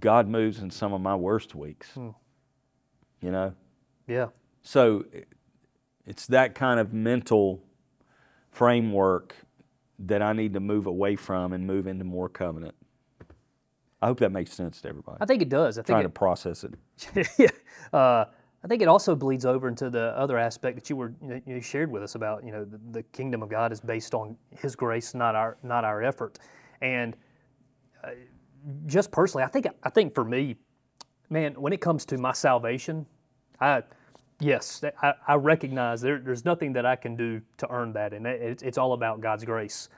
God 0.00 0.28
moves 0.28 0.58
in 0.60 0.70
some 0.70 0.92
of 0.92 1.00
my 1.00 1.16
worst 1.16 1.54
weeks, 1.54 1.94
Hmm. 1.94 2.10
you 3.22 3.30
know. 3.30 3.54
Yeah. 4.06 4.28
So 4.62 5.04
it's 6.04 6.26
that 6.26 6.54
kind 6.54 6.78
of 6.78 6.92
mental 6.92 7.62
framework 8.50 9.34
that 9.98 10.22
I 10.22 10.32
need 10.32 10.52
to 10.54 10.60
move 10.60 10.86
away 10.86 11.16
from 11.16 11.52
and 11.52 11.66
move 11.66 11.86
into 11.86 12.04
more 12.04 12.28
covenant. 12.28 12.74
I 14.00 14.06
hope 14.06 14.20
that 14.20 14.30
makes 14.32 14.52
sense 14.52 14.80
to 14.82 14.88
everybody. 14.88 15.18
I 15.20 15.26
think 15.26 15.42
it 15.42 15.48
does. 15.48 15.76
I 15.78 15.82
think 15.82 15.86
trying 15.86 16.00
it, 16.00 16.04
to 16.04 16.08
process 16.10 16.64
it. 16.64 16.74
yeah. 17.38 17.48
Uh, 17.92 18.26
I 18.62 18.66
think 18.68 18.82
it 18.82 18.88
also 18.88 19.14
bleeds 19.14 19.44
over 19.46 19.68
into 19.68 19.88
the 19.90 20.16
other 20.18 20.36
aspect 20.36 20.76
that 20.76 20.90
you 20.90 20.96
were 20.96 21.12
you, 21.46 21.60
shared 21.60 21.90
with 21.90 22.02
us 22.02 22.14
about. 22.14 22.44
You 22.44 22.52
know, 22.52 22.64
the, 22.64 22.80
the 22.90 23.02
kingdom 23.04 23.42
of 23.42 23.48
God 23.48 23.72
is 23.72 23.80
based 23.80 24.14
on 24.14 24.36
His 24.50 24.74
grace, 24.76 25.14
not 25.14 25.34
our 25.34 25.56
not 25.62 25.84
our 25.84 26.02
effort. 26.02 26.38
And 26.80 27.16
uh, 28.04 28.10
just 28.86 29.10
personally, 29.10 29.44
I 29.44 29.48
think 29.48 29.66
I 29.82 29.90
think 29.90 30.14
for 30.14 30.24
me, 30.24 30.56
man, 31.30 31.54
when 31.54 31.72
it 31.72 31.80
comes 31.80 32.04
to 32.06 32.18
my 32.18 32.32
salvation, 32.32 33.06
I 33.60 33.82
yes, 34.40 34.82
I, 35.02 35.14
I 35.26 35.34
recognize 35.34 36.00
there, 36.00 36.18
there's 36.18 36.44
nothing 36.44 36.72
that 36.74 36.86
I 36.86 36.96
can 36.96 37.16
do 37.16 37.40
to 37.58 37.70
earn 37.70 37.92
that, 37.94 38.12
and 38.12 38.26
it, 38.26 38.40
it's- 38.42 38.62
it's 38.62 38.78
all 38.78 38.92
about 38.92 39.20
God's 39.20 39.44
grace. 39.44 39.88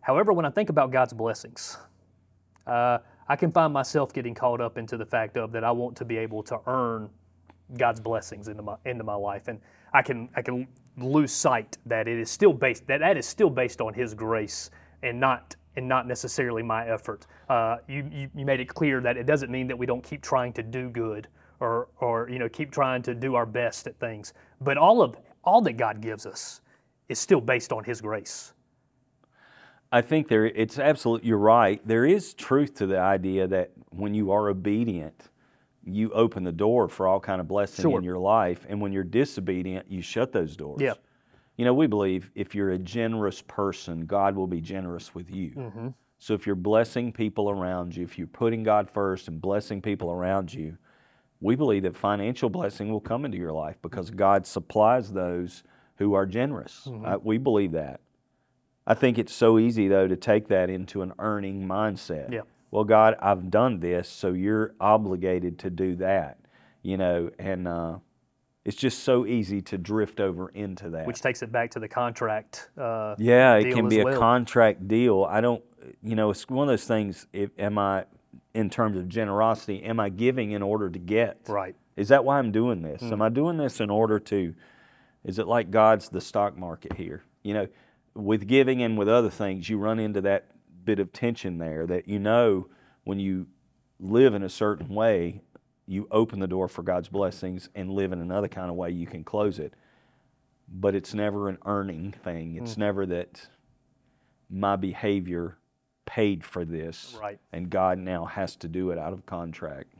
However, 0.00 0.32
when 0.34 0.44
I 0.44 0.50
think 0.50 0.68
about 0.68 0.90
God's 0.92 1.14
blessings, 1.14 1.78
uh, 2.66 2.98
I 3.28 3.36
can 3.36 3.50
find 3.50 3.72
myself 3.72 4.12
getting 4.12 4.34
caught 4.34 4.60
up 4.60 4.76
into 4.76 4.96
the 4.96 5.06
fact 5.06 5.36
of 5.36 5.52
that 5.52 5.64
I 5.64 5.70
want 5.70 5.96
to 5.96 6.04
be 6.04 6.18
able 6.18 6.42
to 6.44 6.60
earn 6.66 7.08
God's 7.76 8.00
blessings 8.00 8.48
into 8.48 8.62
my 8.62 8.76
into 8.84 9.04
my 9.04 9.14
life, 9.14 9.48
and 9.48 9.60
I 9.92 10.02
can 10.02 10.28
I 10.36 10.42
can 10.42 10.68
lose 10.98 11.32
sight 11.32 11.78
that 11.86 12.06
it 12.06 12.18
is 12.18 12.30
still 12.30 12.52
based 12.52 12.86
that 12.86 13.00
that 13.00 13.16
is 13.16 13.26
still 13.26 13.50
based 13.50 13.80
on 13.80 13.94
His 13.94 14.14
grace 14.14 14.70
and 15.02 15.18
not 15.18 15.56
and 15.76 15.88
not 15.88 16.06
necessarily 16.06 16.62
my 16.62 16.86
effort. 16.86 17.26
Uh, 17.48 17.78
you, 17.88 18.08
you 18.12 18.30
you 18.34 18.44
made 18.44 18.60
it 18.60 18.68
clear 18.68 19.00
that 19.00 19.16
it 19.16 19.26
doesn't 19.26 19.50
mean 19.50 19.66
that 19.68 19.76
we 19.76 19.86
don't 19.86 20.04
keep 20.04 20.22
trying 20.22 20.52
to 20.52 20.62
do 20.62 20.90
good 20.90 21.28
or 21.60 21.88
or 22.00 22.28
you 22.28 22.38
know 22.38 22.48
keep 22.48 22.70
trying 22.70 23.02
to 23.02 23.14
do 23.14 23.34
our 23.34 23.46
best 23.46 23.86
at 23.86 23.98
things, 23.98 24.34
but 24.60 24.76
all 24.76 25.02
of 25.02 25.16
all 25.42 25.62
that 25.62 25.74
God 25.74 26.00
gives 26.00 26.26
us 26.26 26.60
is 27.08 27.18
still 27.18 27.40
based 27.40 27.72
on 27.72 27.84
His 27.84 28.00
grace. 28.00 28.52
I 29.94 30.02
think 30.02 30.26
there 30.26 30.44
it's 30.44 30.80
absolute 30.80 31.22
you're 31.22 31.38
right. 31.38 31.80
There 31.86 32.04
is 32.04 32.34
truth 32.34 32.74
to 32.76 32.86
the 32.86 32.98
idea 32.98 33.46
that 33.46 33.70
when 33.90 34.12
you 34.12 34.32
are 34.32 34.48
obedient, 34.48 35.30
you 35.84 36.10
open 36.10 36.42
the 36.42 36.50
door 36.50 36.88
for 36.88 37.06
all 37.06 37.20
kind 37.20 37.40
of 37.40 37.46
blessing 37.46 37.84
Sure. 37.84 37.98
in 37.98 38.04
your 38.04 38.18
life, 38.18 38.66
and 38.68 38.80
when 38.80 38.92
you're 38.92 39.04
disobedient, 39.04 39.88
you 39.88 40.02
shut 40.02 40.32
those 40.32 40.56
doors. 40.56 40.80
Yeah. 40.80 40.94
You 41.56 41.64
know, 41.64 41.74
we 41.74 41.86
believe 41.86 42.32
if 42.34 42.56
you're 42.56 42.72
a 42.72 42.78
generous 42.78 43.40
person, 43.42 44.04
God 44.04 44.34
will 44.34 44.48
be 44.48 44.60
generous 44.60 45.14
with 45.14 45.30
you. 45.30 45.50
Mm-hmm. 45.50 45.88
So 46.18 46.34
if 46.34 46.44
you're 46.44 46.56
blessing 46.56 47.12
people 47.12 47.48
around 47.48 47.94
you, 47.94 48.02
if 48.02 48.18
you're 48.18 48.26
putting 48.26 48.64
God 48.64 48.90
first 48.90 49.28
and 49.28 49.40
blessing 49.40 49.80
people 49.80 50.10
around 50.10 50.52
you, 50.52 50.76
we 51.40 51.54
believe 51.54 51.84
that 51.84 51.96
financial 51.96 52.50
blessing 52.50 52.88
will 52.90 53.00
come 53.00 53.24
into 53.24 53.38
your 53.38 53.52
life 53.52 53.76
because 53.80 54.10
God 54.10 54.44
supplies 54.44 55.12
those 55.12 55.62
who 55.98 56.14
are 56.14 56.26
generous. 56.26 56.88
Mm-hmm. 56.90 57.06
Uh, 57.06 57.18
we 57.22 57.38
believe 57.38 57.70
that. 57.72 58.00
I 58.86 58.94
think 58.94 59.18
it's 59.18 59.32
so 59.32 59.58
easy 59.58 59.88
though 59.88 60.06
to 60.08 60.16
take 60.16 60.48
that 60.48 60.70
into 60.70 61.02
an 61.02 61.12
earning 61.18 61.66
mindset. 61.66 62.32
Yeah. 62.32 62.42
Well, 62.70 62.84
God, 62.84 63.16
I've 63.20 63.50
done 63.50 63.80
this, 63.80 64.08
so 64.08 64.32
you're 64.32 64.74
obligated 64.80 65.58
to 65.60 65.70
do 65.70 65.96
that. 65.96 66.38
You 66.82 66.96
know, 66.96 67.30
and 67.38 67.66
uh, 67.66 67.98
it's 68.64 68.76
just 68.76 69.04
so 69.04 69.26
easy 69.26 69.62
to 69.62 69.78
drift 69.78 70.20
over 70.20 70.48
into 70.50 70.90
that. 70.90 71.06
Which 71.06 71.20
takes 71.22 71.42
it 71.42 71.52
back 71.52 71.70
to 71.72 71.80
the 71.80 71.88
contract. 71.88 72.68
Uh, 72.76 73.14
Yeah, 73.18 73.54
it 73.54 73.72
can 73.72 73.88
be 73.88 74.00
a 74.00 74.04
well. 74.04 74.18
contract 74.18 74.86
deal. 74.88 75.24
I 75.24 75.40
don't, 75.40 75.62
you 76.02 76.14
know, 76.14 76.30
it's 76.30 76.48
one 76.48 76.68
of 76.68 76.72
those 76.72 76.84
things. 76.86 77.26
If, 77.32 77.50
am 77.58 77.78
I, 77.78 78.04
in 78.54 78.68
terms 78.70 78.98
of 78.98 79.08
generosity, 79.08 79.82
am 79.82 80.00
I 80.00 80.08
giving 80.08 80.50
in 80.50 80.62
order 80.62 80.90
to 80.90 80.98
get? 80.98 81.40
Right. 81.48 81.74
Is 81.96 82.08
that 82.08 82.24
why 82.24 82.38
I'm 82.38 82.52
doing 82.52 82.82
this? 82.82 83.00
Hmm. 83.00 83.12
Am 83.12 83.22
I 83.22 83.28
doing 83.28 83.56
this 83.56 83.80
in 83.80 83.88
order 83.88 84.18
to, 84.18 84.54
is 85.24 85.38
it 85.38 85.46
like 85.46 85.70
God's 85.70 86.08
the 86.08 86.20
stock 86.20 86.56
market 86.56 86.94
here? 86.94 87.22
You 87.42 87.54
know, 87.54 87.68
with 88.14 88.46
giving 88.46 88.82
and 88.82 88.96
with 88.96 89.08
other 89.08 89.30
things, 89.30 89.68
you 89.68 89.78
run 89.78 89.98
into 89.98 90.20
that 90.22 90.50
bit 90.84 90.98
of 90.98 91.12
tension 91.12 91.58
there 91.58 91.86
that 91.86 92.06
you 92.08 92.18
know 92.18 92.68
when 93.04 93.18
you 93.18 93.46
live 93.98 94.34
in 94.34 94.42
a 94.42 94.48
certain 94.48 94.88
way, 94.88 95.40
you 95.86 96.06
open 96.10 96.38
the 96.40 96.46
door 96.46 96.68
for 96.68 96.82
God's 96.82 97.08
blessings 97.08 97.68
and 97.74 97.90
live 97.90 98.12
in 98.12 98.20
another 98.20 98.48
kind 98.48 98.70
of 98.70 98.76
way, 98.76 98.90
you 98.90 99.06
can 99.06 99.24
close 99.24 99.58
it. 99.58 99.74
But 100.68 100.94
it's 100.94 101.12
never 101.12 101.48
an 101.48 101.58
earning 101.66 102.12
thing. 102.12 102.56
It's 102.56 102.76
never 102.76 103.04
that 103.06 103.48
my 104.48 104.76
behavior 104.76 105.58
paid 106.06 106.44
for 106.44 106.64
this 106.64 107.16
Right. 107.20 107.38
and 107.52 107.68
God 107.70 107.98
now 107.98 108.24
has 108.26 108.56
to 108.56 108.68
do 108.68 108.90
it 108.90 108.98
out 108.98 109.12
of 109.12 109.26
contract. 109.26 109.92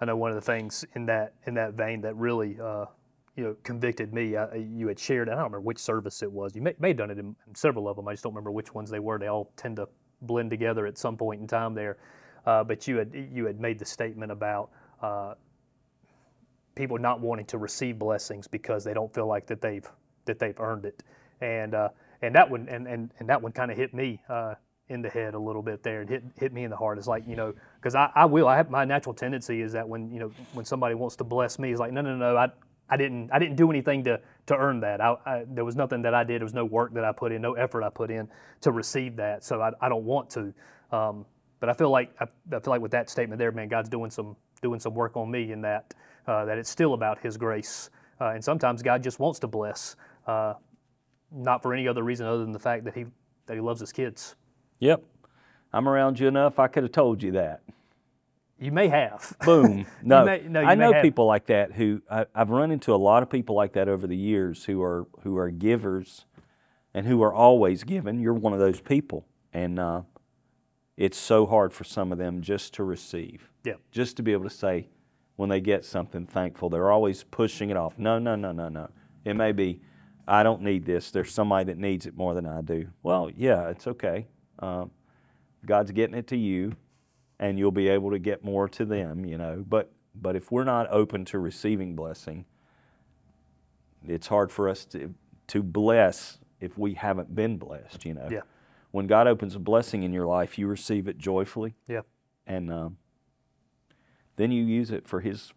I 0.00 0.06
know 0.06 0.16
one 0.16 0.30
of 0.30 0.34
the 0.36 0.40
things 0.42 0.84
in 0.94 1.06
that 1.06 1.34
in 1.46 1.54
that 1.54 1.74
vein 1.74 2.02
that 2.02 2.16
really 2.16 2.58
uh, 2.60 2.86
you 3.40 3.46
know 3.46 3.56
convicted 3.62 4.12
me. 4.12 4.36
Uh, 4.36 4.54
you 4.54 4.88
had 4.88 4.98
shared. 4.98 5.28
I 5.30 5.32
don't 5.32 5.44
remember 5.44 5.62
which 5.62 5.78
service 5.78 6.22
it 6.22 6.30
was. 6.30 6.54
You 6.54 6.60
may, 6.60 6.74
may 6.78 6.88
have 6.88 6.98
done 6.98 7.10
it 7.10 7.18
in, 7.18 7.34
in 7.48 7.54
several 7.54 7.88
of 7.88 7.96
them. 7.96 8.06
I 8.06 8.12
just 8.12 8.22
don't 8.22 8.34
remember 8.34 8.50
which 8.50 8.74
ones 8.74 8.90
they 8.90 8.98
were. 8.98 9.18
They 9.18 9.28
all 9.28 9.50
tend 9.56 9.76
to 9.76 9.88
blend 10.20 10.50
together 10.50 10.86
at 10.86 10.98
some 10.98 11.16
point 11.16 11.40
in 11.40 11.46
time 11.46 11.72
there. 11.74 11.96
Uh, 12.44 12.62
but 12.62 12.86
you 12.86 12.98
had 12.98 13.14
you 13.32 13.46
had 13.46 13.58
made 13.58 13.78
the 13.78 13.86
statement 13.86 14.30
about 14.30 14.70
uh, 15.00 15.34
people 16.74 16.98
not 16.98 17.20
wanting 17.20 17.46
to 17.46 17.56
receive 17.56 17.98
blessings 17.98 18.46
because 18.46 18.84
they 18.84 18.92
don't 18.92 19.12
feel 19.14 19.26
like 19.26 19.46
that 19.46 19.62
they've 19.62 19.88
that 20.26 20.38
they've 20.38 20.60
earned 20.60 20.84
it, 20.84 21.02
and 21.40 21.74
uh, 21.74 21.88
and 22.20 22.34
that 22.34 22.50
one 22.50 22.68
and 22.68 22.86
and, 22.86 23.10
and 23.20 23.28
that 23.30 23.40
one 23.40 23.52
kind 23.52 23.70
of 23.70 23.78
hit 23.78 23.94
me 23.94 24.20
uh, 24.28 24.54
in 24.88 25.00
the 25.00 25.08
head 25.08 25.32
a 25.32 25.38
little 25.38 25.62
bit 25.62 25.82
there. 25.82 26.02
and 26.02 26.10
hit 26.10 26.22
hit 26.36 26.52
me 26.52 26.64
in 26.64 26.70
the 26.70 26.76
heart. 26.76 26.98
It's 26.98 27.06
like 27.06 27.26
you 27.26 27.36
know 27.36 27.54
because 27.80 27.94
I, 27.94 28.10
I 28.14 28.26
will. 28.26 28.48
I 28.48 28.56
have 28.56 28.70
my 28.70 28.84
natural 28.84 29.14
tendency 29.14 29.62
is 29.62 29.72
that 29.72 29.88
when 29.88 30.10
you 30.10 30.20
know 30.20 30.30
when 30.52 30.66
somebody 30.66 30.94
wants 30.94 31.16
to 31.16 31.24
bless 31.24 31.58
me, 31.58 31.70
it's 31.70 31.80
like 31.80 31.92
no 31.92 32.02
no 32.02 32.16
no 32.16 32.36
I. 32.36 32.50
I 32.90 32.96
didn't. 32.96 33.30
I 33.32 33.38
didn't 33.38 33.56
do 33.56 33.70
anything 33.70 34.04
to, 34.04 34.20
to 34.46 34.56
earn 34.56 34.80
that. 34.80 35.00
I, 35.00 35.16
I, 35.24 35.44
there 35.48 35.64
was 35.64 35.76
nothing 35.76 36.02
that 36.02 36.14
I 36.14 36.24
did. 36.24 36.40
There 36.40 36.44
was 36.44 36.54
no 36.54 36.64
work 36.64 36.92
that 36.94 37.04
I 37.04 37.12
put 37.12 37.30
in, 37.32 37.40
no 37.40 37.54
effort 37.54 37.84
I 37.84 37.88
put 37.88 38.10
in 38.10 38.28
to 38.62 38.72
receive 38.72 39.16
that. 39.16 39.44
So 39.44 39.62
I, 39.62 39.70
I 39.80 39.88
don't 39.88 40.04
want 40.04 40.28
to. 40.30 40.52
Um, 40.90 41.24
but 41.60 41.68
I 41.68 41.72
feel 41.74 41.90
like 41.90 42.12
I, 42.20 42.26
feel 42.50 42.62
like 42.66 42.80
with 42.80 42.90
that 42.90 43.08
statement 43.08 43.38
there, 43.38 43.52
man, 43.52 43.68
God's 43.68 43.88
doing 43.88 44.10
some 44.10 44.36
doing 44.60 44.80
some 44.80 44.94
work 44.94 45.16
on 45.16 45.30
me 45.30 45.52
in 45.52 45.62
that 45.62 45.94
uh, 46.26 46.44
that 46.46 46.58
it's 46.58 46.70
still 46.70 46.94
about 46.94 47.18
His 47.20 47.36
grace. 47.36 47.90
Uh, 48.20 48.30
and 48.30 48.44
sometimes 48.44 48.82
God 48.82 49.02
just 49.02 49.18
wants 49.18 49.38
to 49.40 49.46
bless, 49.46 49.96
uh, 50.26 50.54
not 51.32 51.62
for 51.62 51.72
any 51.72 51.88
other 51.88 52.02
reason 52.02 52.26
other 52.26 52.42
than 52.42 52.52
the 52.52 52.58
fact 52.58 52.84
that 52.84 52.94
He 52.94 53.04
that 53.46 53.54
He 53.54 53.60
loves 53.60 53.80
His 53.80 53.92
kids. 53.92 54.34
Yep. 54.80 55.04
I'm 55.72 55.88
around 55.88 56.18
you 56.18 56.26
enough. 56.26 56.58
I 56.58 56.66
could 56.66 56.82
have 56.82 56.92
told 56.92 57.22
you 57.22 57.32
that. 57.32 57.62
You 58.60 58.72
may 58.72 58.88
have. 58.88 59.34
Boom. 59.44 59.86
No, 60.02 60.24
may- 60.24 60.44
no, 60.46 60.60
I 60.60 60.74
know 60.74 60.92
have. 60.92 61.02
people 61.02 61.26
like 61.26 61.46
that 61.46 61.72
who 61.72 62.02
I, 62.10 62.26
I've 62.34 62.50
run 62.50 62.70
into 62.70 62.94
a 62.94 62.96
lot 62.96 63.22
of 63.22 63.30
people 63.30 63.56
like 63.56 63.72
that 63.72 63.88
over 63.88 64.06
the 64.06 64.16
years 64.16 64.64
who 64.64 64.82
are 64.82 65.06
who 65.22 65.38
are 65.38 65.50
givers, 65.50 66.26
and 66.94 67.06
who 67.06 67.22
are 67.22 67.32
always 67.32 67.84
giving. 67.84 68.20
You're 68.20 68.34
one 68.34 68.52
of 68.52 68.58
those 68.58 68.80
people, 68.80 69.26
and 69.52 69.78
uh, 69.78 70.02
it's 70.96 71.18
so 71.18 71.46
hard 71.46 71.72
for 71.72 71.84
some 71.84 72.12
of 72.12 72.18
them 72.18 72.42
just 72.42 72.74
to 72.74 72.84
receive, 72.84 73.50
yeah. 73.64 73.74
just 73.90 74.16
to 74.18 74.22
be 74.22 74.32
able 74.32 74.44
to 74.44 74.50
say 74.54 74.88
when 75.36 75.48
they 75.48 75.60
get 75.60 75.84
something 75.84 76.26
thankful. 76.26 76.68
They're 76.68 76.90
always 76.90 77.24
pushing 77.24 77.70
it 77.70 77.76
off. 77.76 77.98
No, 77.98 78.18
no, 78.18 78.36
no, 78.36 78.52
no, 78.52 78.68
no. 78.68 78.90
It 79.24 79.34
may 79.34 79.52
be, 79.52 79.80
I 80.28 80.42
don't 80.42 80.62
need 80.62 80.84
this. 80.84 81.10
There's 81.10 81.32
somebody 81.32 81.64
that 81.64 81.78
needs 81.78 82.06
it 82.06 82.16
more 82.16 82.34
than 82.34 82.46
I 82.46 82.60
do. 82.60 82.88
Well, 83.02 83.30
yeah, 83.34 83.68
it's 83.68 83.86
okay. 83.86 84.26
Um, 84.58 84.90
God's 85.64 85.92
getting 85.92 86.16
it 86.16 86.26
to 86.28 86.36
you, 86.36 86.72
and 87.40 87.58
you'll 87.58 87.72
be 87.72 87.88
able 87.88 88.10
to 88.12 88.18
get 88.20 88.44
more 88.44 88.68
to 88.68 88.84
them, 88.84 89.24
you 89.24 89.36
know. 89.36 89.64
But 89.68 89.90
but 90.14 90.36
if 90.36 90.52
we're 90.52 90.64
not 90.64 90.86
open 90.90 91.24
to 91.26 91.38
receiving 91.40 91.96
blessing, 91.96 92.44
it's 94.06 94.28
hard 94.28 94.52
for 94.52 94.68
us 94.68 94.84
to 94.86 95.14
to 95.48 95.62
bless 95.64 96.38
if 96.60 96.78
we 96.78 96.94
haven't 96.94 97.34
been 97.34 97.56
blessed, 97.56 98.04
you 98.04 98.14
know. 98.14 98.28
Yeah. 98.30 98.42
When 98.92 99.06
God 99.06 99.26
opens 99.26 99.54
a 99.56 99.58
blessing 99.58 100.02
in 100.02 100.12
your 100.12 100.26
life, 100.26 100.58
you 100.58 100.66
receive 100.66 101.08
it 101.08 101.16
joyfully, 101.16 101.74
Yeah. 101.86 102.00
and 102.46 102.72
um, 102.72 102.96
then 104.36 104.50
you 104.50 104.62
use 104.64 104.90
it 104.90 105.06
for 105.06 105.20
His 105.20 105.52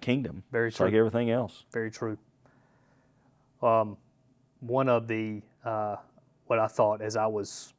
kingdom. 0.00 0.42
Very 0.50 0.68
it's 0.68 0.80
like 0.80 0.92
everything 0.92 1.30
else. 1.30 1.64
Very 1.72 1.90
true. 1.90 2.18
Um, 3.62 3.96
one 4.60 4.88
of 4.88 5.06
the 5.08 5.42
uh, 5.64 5.96
what 6.46 6.58
I 6.58 6.66
thought 6.66 7.00
as 7.00 7.16
I 7.16 7.26
was 7.26 7.73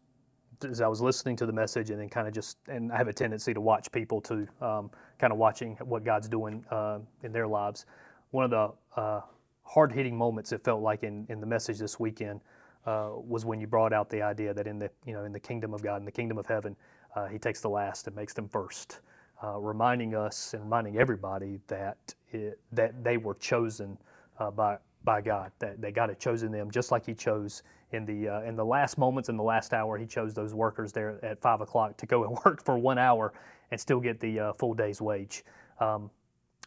as 0.63 0.81
I 0.81 0.87
was 0.87 1.01
listening 1.01 1.35
to 1.37 1.45
the 1.45 1.53
message 1.53 1.89
and 1.89 1.99
then 1.99 2.09
kind 2.09 2.27
of 2.27 2.33
just 2.33 2.57
and 2.67 2.91
I 2.91 2.97
have 2.97 3.07
a 3.07 3.13
tendency 3.13 3.53
to 3.53 3.61
watch 3.61 3.91
people 3.91 4.21
too, 4.21 4.47
um, 4.61 4.89
kind 5.19 5.33
of 5.33 5.39
watching 5.39 5.75
what 5.77 6.03
God's 6.03 6.29
doing 6.29 6.63
uh, 6.71 6.99
in 7.23 7.31
their 7.31 7.47
lives. 7.47 7.85
One 8.31 8.45
of 8.45 8.51
the 8.51 9.01
uh, 9.01 9.21
hard 9.63 9.91
hitting 9.91 10.17
moments 10.17 10.51
it 10.51 10.63
felt 10.63 10.81
like 10.81 11.03
in, 11.03 11.25
in 11.29 11.39
the 11.39 11.47
message 11.47 11.79
this 11.79 11.99
weekend 11.99 12.41
uh, 12.85 13.09
was 13.15 13.45
when 13.45 13.59
you 13.59 13.67
brought 13.67 13.93
out 13.93 14.09
the 14.09 14.21
idea 14.21 14.53
that 14.53 14.67
in 14.67 14.79
the 14.79 14.89
you 15.05 15.13
know 15.13 15.23
in 15.23 15.31
the 15.31 15.39
kingdom 15.39 15.73
of 15.73 15.81
God 15.81 15.97
in 15.97 16.05
the 16.05 16.11
kingdom 16.11 16.37
of 16.37 16.45
heaven 16.45 16.75
uh, 17.15 17.27
he 17.27 17.37
takes 17.37 17.61
the 17.61 17.69
last 17.69 18.07
and 18.07 18.15
makes 18.15 18.33
them 18.33 18.47
first, 18.47 18.99
uh, 19.43 19.57
reminding 19.59 20.15
us 20.15 20.53
and 20.53 20.63
reminding 20.63 20.97
everybody 20.97 21.59
that 21.67 22.13
it, 22.31 22.59
that 22.71 23.03
they 23.03 23.17
were 23.17 23.35
chosen 23.35 23.97
uh, 24.39 24.51
by 24.51 24.77
by 25.05 25.21
God. 25.21 25.51
That, 25.59 25.79
that 25.81 25.93
God 25.93 26.09
had 26.09 26.19
chosen 26.19 26.51
them 26.51 26.69
just 26.71 26.91
like 26.91 27.05
He 27.05 27.13
chose 27.13 27.63
in 27.91 28.05
the 28.05 28.27
uh, 28.27 28.41
in 28.41 28.55
the 28.55 28.65
last 28.65 28.97
moments 28.97 29.29
in 29.29 29.37
the 29.37 29.43
last 29.43 29.73
hour. 29.73 29.97
He 29.97 30.05
chose 30.05 30.33
those 30.33 30.53
workers 30.53 30.91
there 30.91 31.23
at 31.23 31.39
five 31.41 31.61
o'clock 31.61 31.95
to 31.97 32.05
go 32.05 32.23
and 32.25 32.37
work 32.45 32.63
for 32.65 32.77
one 32.77 32.97
hour 32.97 33.33
and 33.71 33.79
still 33.79 33.99
get 33.99 34.19
the 34.19 34.39
uh, 34.39 34.53
full 34.53 34.73
day's 34.73 35.01
wage. 35.01 35.45
Um, 35.79 36.09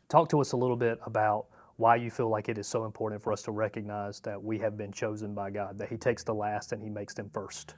talk 0.08 0.28
to 0.30 0.40
us 0.40 0.52
a 0.52 0.56
little 0.56 0.76
bit 0.76 0.98
about 1.04 1.46
why 1.76 1.94
you 1.96 2.10
feel 2.10 2.28
like 2.28 2.48
it 2.48 2.58
is 2.58 2.66
so 2.66 2.84
important 2.84 3.22
for 3.22 3.32
us 3.32 3.42
to 3.42 3.52
recognize 3.52 4.20
that 4.20 4.42
we 4.42 4.58
have 4.58 4.76
been 4.76 4.92
chosen 4.92 5.32
by 5.34 5.50
God, 5.50 5.78
that 5.78 5.88
He 5.88 5.96
takes 5.96 6.24
the 6.24 6.34
last 6.34 6.72
and 6.72 6.82
He 6.82 6.90
makes 6.90 7.14
them 7.14 7.30
first. 7.32 7.74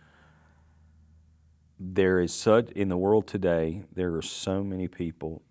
There 1.78 2.20
is 2.20 2.32
such, 2.32 2.70
in 2.72 2.88
the 2.88 2.96
world 2.96 3.26
today, 3.26 3.84
there 3.92 4.14
are 4.14 4.22
so 4.22 4.62
many 4.62 4.88
people 4.88 5.42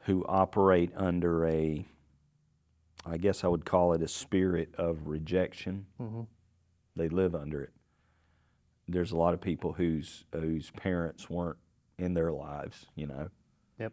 who 0.00 0.24
operate 0.26 0.90
under 0.96 1.46
a, 1.46 1.86
I 3.08 3.16
guess 3.16 3.44
I 3.44 3.48
would 3.48 3.64
call 3.64 3.92
it 3.92 4.02
a 4.02 4.08
spirit 4.08 4.74
of 4.76 5.06
rejection. 5.06 5.86
Mm-hmm. 6.00 6.22
They 6.96 7.08
live 7.08 7.34
under 7.34 7.62
it. 7.62 7.72
There's 8.86 9.12
a 9.12 9.16
lot 9.16 9.34
of 9.34 9.40
people 9.40 9.74
whose 9.74 10.24
whose 10.32 10.70
parents 10.70 11.28
weren't 11.28 11.58
in 11.98 12.14
their 12.14 12.32
lives, 12.32 12.86
you 12.94 13.06
know. 13.06 13.28
Yep. 13.78 13.92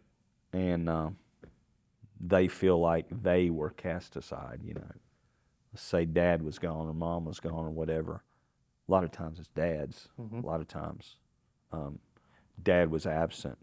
And 0.52 0.88
uh, 0.88 1.10
they 2.20 2.48
feel 2.48 2.78
like 2.78 3.06
they 3.10 3.50
were 3.50 3.70
cast 3.70 4.16
aside, 4.16 4.60
you 4.62 4.74
know. 4.74 4.90
Let's 5.72 5.82
say 5.82 6.04
dad 6.04 6.42
was 6.42 6.58
gone 6.58 6.88
or 6.88 6.94
mom 6.94 7.26
was 7.26 7.40
gone 7.40 7.66
or 7.66 7.70
whatever. 7.70 8.22
A 8.88 8.92
lot 8.92 9.04
of 9.04 9.10
times 9.10 9.38
it's 9.38 9.48
dads. 9.48 10.08
Mhm. 10.18 10.42
A 10.42 10.46
lot 10.46 10.60
of 10.60 10.68
times 10.68 11.16
um, 11.72 11.98
dad 12.62 12.90
was 12.90 13.06
absent. 13.06 13.58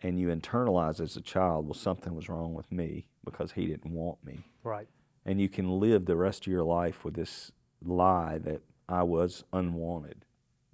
And 0.00 0.20
you 0.20 0.28
internalize 0.28 1.00
as 1.00 1.16
a 1.16 1.20
child, 1.20 1.66
well, 1.66 1.74
something 1.74 2.14
was 2.14 2.28
wrong 2.28 2.54
with 2.54 2.70
me 2.70 3.06
because 3.30 3.52
he 3.52 3.66
didn't 3.66 3.92
want 3.92 4.22
me. 4.24 4.40
Right. 4.62 4.88
And 5.24 5.40
you 5.40 5.48
can 5.48 5.78
live 5.80 6.06
the 6.06 6.16
rest 6.16 6.46
of 6.46 6.52
your 6.52 6.64
life 6.64 7.04
with 7.04 7.14
this 7.14 7.52
lie 7.84 8.38
that 8.38 8.62
I 8.88 9.02
was 9.02 9.44
unwanted, 9.52 10.24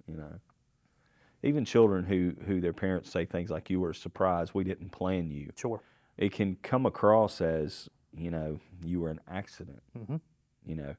you 0.07 0.15
know. 0.17 0.39
Even 1.43 1.63
children 1.65 2.05
who, 2.05 2.33
who 2.47 2.59
their 2.59 2.73
parents 2.73 3.11
say 3.11 3.25
things 3.25 3.49
like, 3.51 3.69
You 3.69 3.79
were 3.79 3.91
a 3.91 3.95
surprise, 3.95 4.53
we 4.53 4.63
didn't 4.63 4.89
plan 4.91 5.29
you 5.29 5.51
Sure. 5.55 5.81
it 6.17 6.31
can 6.31 6.55
come 6.63 6.85
across 6.85 7.41
as 7.41 7.89
you 8.17 8.31
know 8.31 8.59
you 8.83 9.01
were 9.01 9.09
an 9.09 9.19
accident 9.27 9.83
Mhm. 9.97 10.21
you 10.65 10.75
know 10.75 10.95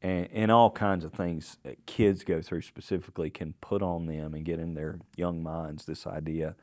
and, 0.00 0.28
and 0.32 0.50
all 0.50 0.70
kinds 0.70 1.04
of 1.04 1.12
things 1.12 1.58
that 1.62 1.84
kids 1.86 2.24
go 2.24 2.40
through 2.40 2.62
specifically 2.62 3.28
can 3.30 3.52
put 3.60 3.82
on 3.82 4.06
them 4.06 4.32
and 4.34 4.44
get 4.46 4.58
in 4.58 4.72
their 4.74 4.98
young 5.16 5.42
minds 5.42 5.84
this 5.84 6.06
idea 6.06 6.56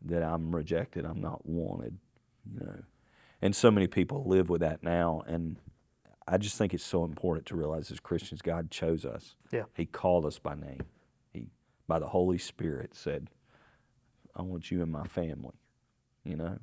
that 0.00 0.22
i'm 0.22 0.54
rejected 0.54 1.04
i'm 1.04 1.20
not 1.20 1.44
wanted 1.44 1.98
you 2.52 2.60
know 2.60 2.82
and 3.42 3.54
so 3.54 3.70
many 3.70 3.86
people 3.86 4.24
live 4.26 4.48
with 4.48 4.60
that 4.60 4.82
now 4.82 5.22
and 5.26 5.56
i 6.28 6.38
just 6.38 6.56
think 6.56 6.72
it's 6.72 6.84
so 6.84 7.04
important 7.04 7.44
to 7.46 7.56
realize 7.56 7.90
as 7.90 8.00
christians 8.00 8.40
god 8.42 8.70
chose 8.70 9.04
us 9.04 9.34
Yeah. 9.52 9.64
he 9.74 9.84
called 9.84 10.24
us 10.24 10.38
by 10.38 10.54
name 10.54 10.80
he 11.32 11.46
by 11.88 11.98
the 11.98 12.06
holy 12.06 12.38
spirit 12.38 12.94
said 12.94 13.28
i 14.36 14.42
want 14.42 14.70
you 14.70 14.82
in 14.82 14.90
my 14.90 15.04
family 15.04 15.54
you 16.24 16.36
know 16.36 16.58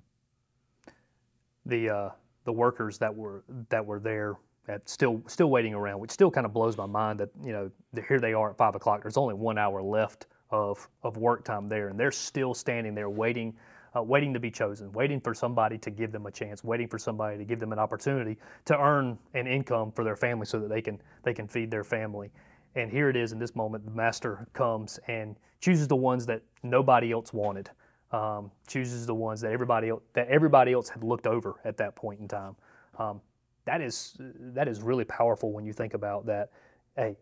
The 1.66 1.90
uh, 1.90 2.10
the 2.46 2.54
workers 2.54 2.98
that 3.00 3.14
were 3.16 3.44
that 3.70 3.86
were 3.86 4.00
there 4.00 4.36
at 4.68 4.88
still 4.90 5.22
still 5.28 5.50
waiting 5.50 5.74
around, 5.74 6.00
which 6.00 6.12
still 6.12 6.32
kind 6.32 6.46
of 6.46 6.54
blows 6.54 6.78
my 6.78 6.86
mind 6.86 7.20
that 7.20 7.30
you 7.44 7.52
know 7.52 7.70
here 8.08 8.20
they 8.20 8.34
are 8.34 8.52
at 8.52 8.58
five 8.58 8.76
o'clock. 8.76 9.02
There's 9.04 9.18
only 9.18 9.36
one 9.36 9.58
hour 9.58 9.82
left 9.82 10.28
of 10.50 10.88
of 11.04 11.18
work 11.18 11.44
time 11.44 11.68
there, 11.68 11.90
and 11.90 12.00
they're 12.00 12.12
still 12.14 12.54
standing 12.54 12.96
there 12.96 13.10
waiting. 13.10 13.54
Uh, 13.96 14.04
waiting 14.04 14.34
to 14.34 14.40
be 14.40 14.52
chosen, 14.52 14.92
waiting 14.92 15.20
for 15.20 15.34
somebody 15.34 15.76
to 15.78 15.90
give 15.90 16.12
them 16.12 16.28
a 16.28 16.32
chance, 16.32 16.64
waiting 16.64 16.88
for 16.88 17.00
somebody 17.00 17.38
to 17.40 17.44
give 17.44 17.60
them 17.60 17.74
an 17.74 17.80
opportunity 17.80 18.38
to 18.64 18.80
earn 18.80 19.18
an 19.34 19.48
income 19.48 19.92
for 19.92 20.04
their 20.04 20.16
family, 20.16 20.46
so 20.46 20.60
that 20.60 20.70
they 20.70 20.82
can 20.82 21.02
they 21.24 21.34
can 21.34 21.48
feed 21.48 21.72
their 21.72 21.84
family. 21.84 22.32
And 22.76 22.92
here 22.92 23.10
it 23.10 23.16
is 23.16 23.32
in 23.32 23.40
this 23.40 23.56
moment, 23.56 23.84
the 23.86 23.92
master 23.92 24.48
comes 24.54 25.00
and 25.08 25.36
chooses 25.60 25.88
the 25.88 25.96
ones 25.96 26.26
that 26.28 26.44
nobody 26.62 27.12
else 27.12 27.34
wanted, 27.34 27.72
um, 28.12 28.52
chooses 28.68 29.08
the 29.08 29.16
ones 29.16 29.42
that 29.42 29.52
everybody 29.52 29.90
el- 29.90 30.04
that 30.14 30.28
everybody 30.28 30.72
else 30.72 30.88
had 30.90 31.04
looked 31.04 31.26
over 31.26 31.56
at 31.66 31.76
that 31.78 31.96
point 31.96 32.20
in 32.20 32.28
time. 32.28 32.56
Um, 33.00 33.22
that 33.66 33.82
is 33.82 34.16
that 34.20 34.68
is 34.68 34.82
really 34.82 35.06
powerful 35.06 35.52
when 35.52 35.66
you 35.66 35.74
think 35.74 35.96
about 35.96 36.28
that. 36.28 36.52
Hey, 36.96 37.18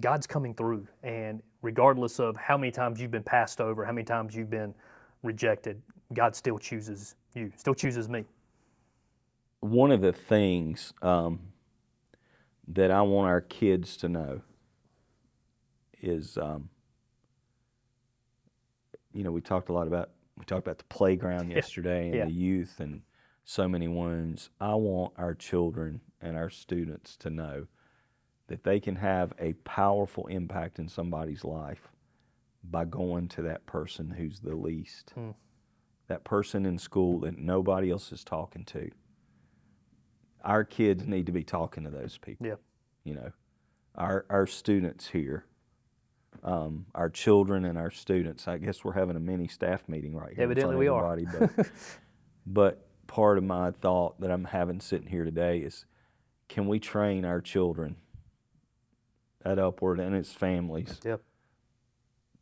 God's 0.00 0.26
coming 0.26 0.54
through, 0.54 0.86
and 1.02 1.42
regardless 1.62 2.18
of 2.20 2.36
how 2.36 2.56
many 2.56 2.70
times 2.72 3.00
you've 3.00 3.10
been 3.10 3.22
passed 3.22 3.60
over, 3.60 3.84
how 3.84 3.92
many 3.92 4.04
times 4.04 4.34
you've 4.34 4.50
been 4.50 4.74
rejected, 5.22 5.80
God 6.12 6.34
still 6.36 6.58
chooses 6.58 7.14
you, 7.34 7.52
still 7.56 7.74
chooses 7.74 8.08
me. 8.08 8.24
one 9.60 9.90
of 9.90 10.02
the 10.02 10.12
things 10.12 10.92
um, 11.00 11.40
that 12.68 12.90
I 12.90 13.00
want 13.02 13.28
our 13.28 13.40
kids 13.40 13.96
to 13.98 14.08
know 14.08 14.42
is, 16.02 16.36
um, 16.36 16.68
you 19.14 19.24
know, 19.24 19.32
we 19.32 19.40
talked 19.40 19.70
a 19.70 19.72
lot 19.72 19.86
about 19.86 20.10
we 20.36 20.44
talked 20.44 20.66
about 20.66 20.78
the 20.78 20.84
playground 20.84 21.50
Yeah. 21.50 21.56
yesterday 21.56 22.10
and 22.10 22.14
Yeah. 22.18 22.24
the 22.26 22.32
youth 22.32 22.80
and 22.80 23.02
so 23.44 23.68
many 23.68 23.88
wounds. 23.88 24.50
I 24.60 24.74
want 24.74 25.14
our 25.16 25.34
children 25.34 26.00
and 26.20 26.36
our 26.36 26.50
students 26.50 27.16
to 27.18 27.30
know 27.30 27.66
that 28.48 28.64
they 28.64 28.80
can 28.80 28.96
have 28.96 29.32
a 29.38 29.54
powerful 29.64 30.26
impact 30.26 30.78
in 30.78 30.88
somebody's 30.88 31.44
life 31.44 31.88
by 32.62 32.84
going 32.84 33.28
to 33.28 33.42
that 33.42 33.64
person 33.66 34.10
who's 34.10 34.40
the 34.40 34.54
least, 34.54 35.12
Hmm. 35.14 35.30
that 36.08 36.24
person 36.24 36.66
in 36.66 36.78
school 36.78 37.20
that 37.20 37.38
nobody 37.38 37.90
else 37.90 38.12
is 38.12 38.24
talking 38.24 38.64
to 38.66 38.90
our 40.44 40.62
kids 40.64 41.06
need 41.06 41.26
to 41.26 41.32
be 41.32 41.42
talking 41.42 41.84
to 41.84 41.90
those 41.90 42.18
people. 42.18 42.46
Yeah. 42.46 42.56
You 43.04 43.14
know, 43.14 43.32
our 43.94 44.26
our 44.28 44.46
students 44.46 45.08
here, 45.08 45.46
um, 46.42 46.86
our 46.94 47.08
children 47.08 47.64
and 47.64 47.78
our 47.78 47.90
students. 47.90 48.46
I 48.46 48.58
guess 48.58 48.84
we're 48.84 48.92
having 48.92 49.16
a 49.16 49.20
mini 49.20 49.48
staff 49.48 49.88
meeting 49.88 50.14
right 50.14 50.34
here. 50.34 50.44
Evidently 50.44 50.76
we 50.76 50.88
are. 50.88 51.18
But, 51.38 51.70
but 52.46 52.86
part 53.06 53.38
of 53.38 53.44
my 53.44 53.70
thought 53.70 54.20
that 54.20 54.30
I'm 54.30 54.44
having 54.44 54.80
sitting 54.80 55.08
here 55.08 55.24
today 55.24 55.58
is, 55.58 55.86
can 56.48 56.66
we 56.68 56.78
train 56.78 57.24
our 57.24 57.40
children 57.40 57.96
at 59.44 59.58
Upward 59.58 60.00
and 60.00 60.14
its 60.14 60.32
families 60.32 61.00
Yep. 61.04 61.20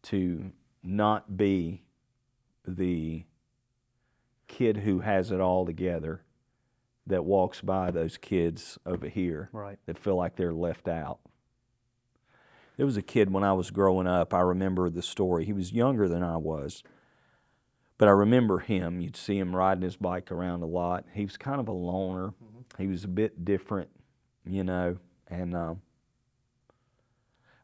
to 0.05 0.53
not 0.83 1.37
be 1.37 1.83
the 2.67 3.25
kid 4.49 4.79
who 4.79 5.01
has 5.01 5.31
it 5.31 5.41
all 5.41 5.65
together 5.67 6.23
that 7.07 7.25
walks 7.25 7.61
by 7.61 7.91
those 7.91 8.17
kids 8.17 8.79
over 8.87 9.09
here 9.09 9.49
Right. 9.53 9.79
that 9.87 9.99
feel 9.99 10.17
like 10.17 10.37
they're 10.37 10.53
left 10.53 10.87
out. 10.89 11.19
There 12.77 12.87
was 12.87 12.97
a 12.97 13.03
kid 13.03 13.31
when 13.33 13.45
I 13.45 13.53
was 13.53 13.71
growing 13.71 14.07
up, 14.07 14.33
I 14.33 14.41
remember 14.41 14.89
the 14.89 15.03
story. 15.03 15.45
He 15.45 15.53
was 15.53 15.73
younger 15.73 16.09
than 16.09 16.23
I 16.23 16.37
was, 16.37 16.83
but 17.99 18.09
I 18.09 18.13
remember 18.13 18.61
him. 18.61 19.01
You'd 19.01 19.17
see 19.17 19.39
him 19.39 19.55
riding 19.55 19.83
his 19.83 19.97
bike 19.97 20.31
around 20.33 20.63
a 20.63 20.67
lot. 20.67 21.05
He 21.13 21.25
was 21.25 21.37
kind 21.37 21.61
of 21.61 21.69
a 21.69 21.73
loner, 21.73 22.35
he 22.79 22.87
was 22.87 23.05
a 23.05 23.09
bit 23.09 23.45
different, 23.45 23.91
you 24.45 24.65
know, 24.65 24.99
and 25.29 25.55
um, 25.55 25.83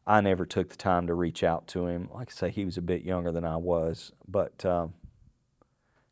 I 0.09 0.21
never 0.21 0.43
took 0.43 0.69
the 0.69 0.75
time 0.75 1.05
to 1.05 1.13
reach 1.13 1.43
out 1.43 1.67
to 1.67 1.85
him. 1.85 2.09
Like 2.11 2.31
I 2.31 2.33
say, 2.33 2.49
he 2.49 2.65
was 2.65 2.77
a 2.77 2.81
bit 2.81 3.03
younger 3.03 3.31
than 3.31 3.45
I 3.45 3.57
was, 3.57 4.11
but 4.27 4.65
um, 4.65 4.95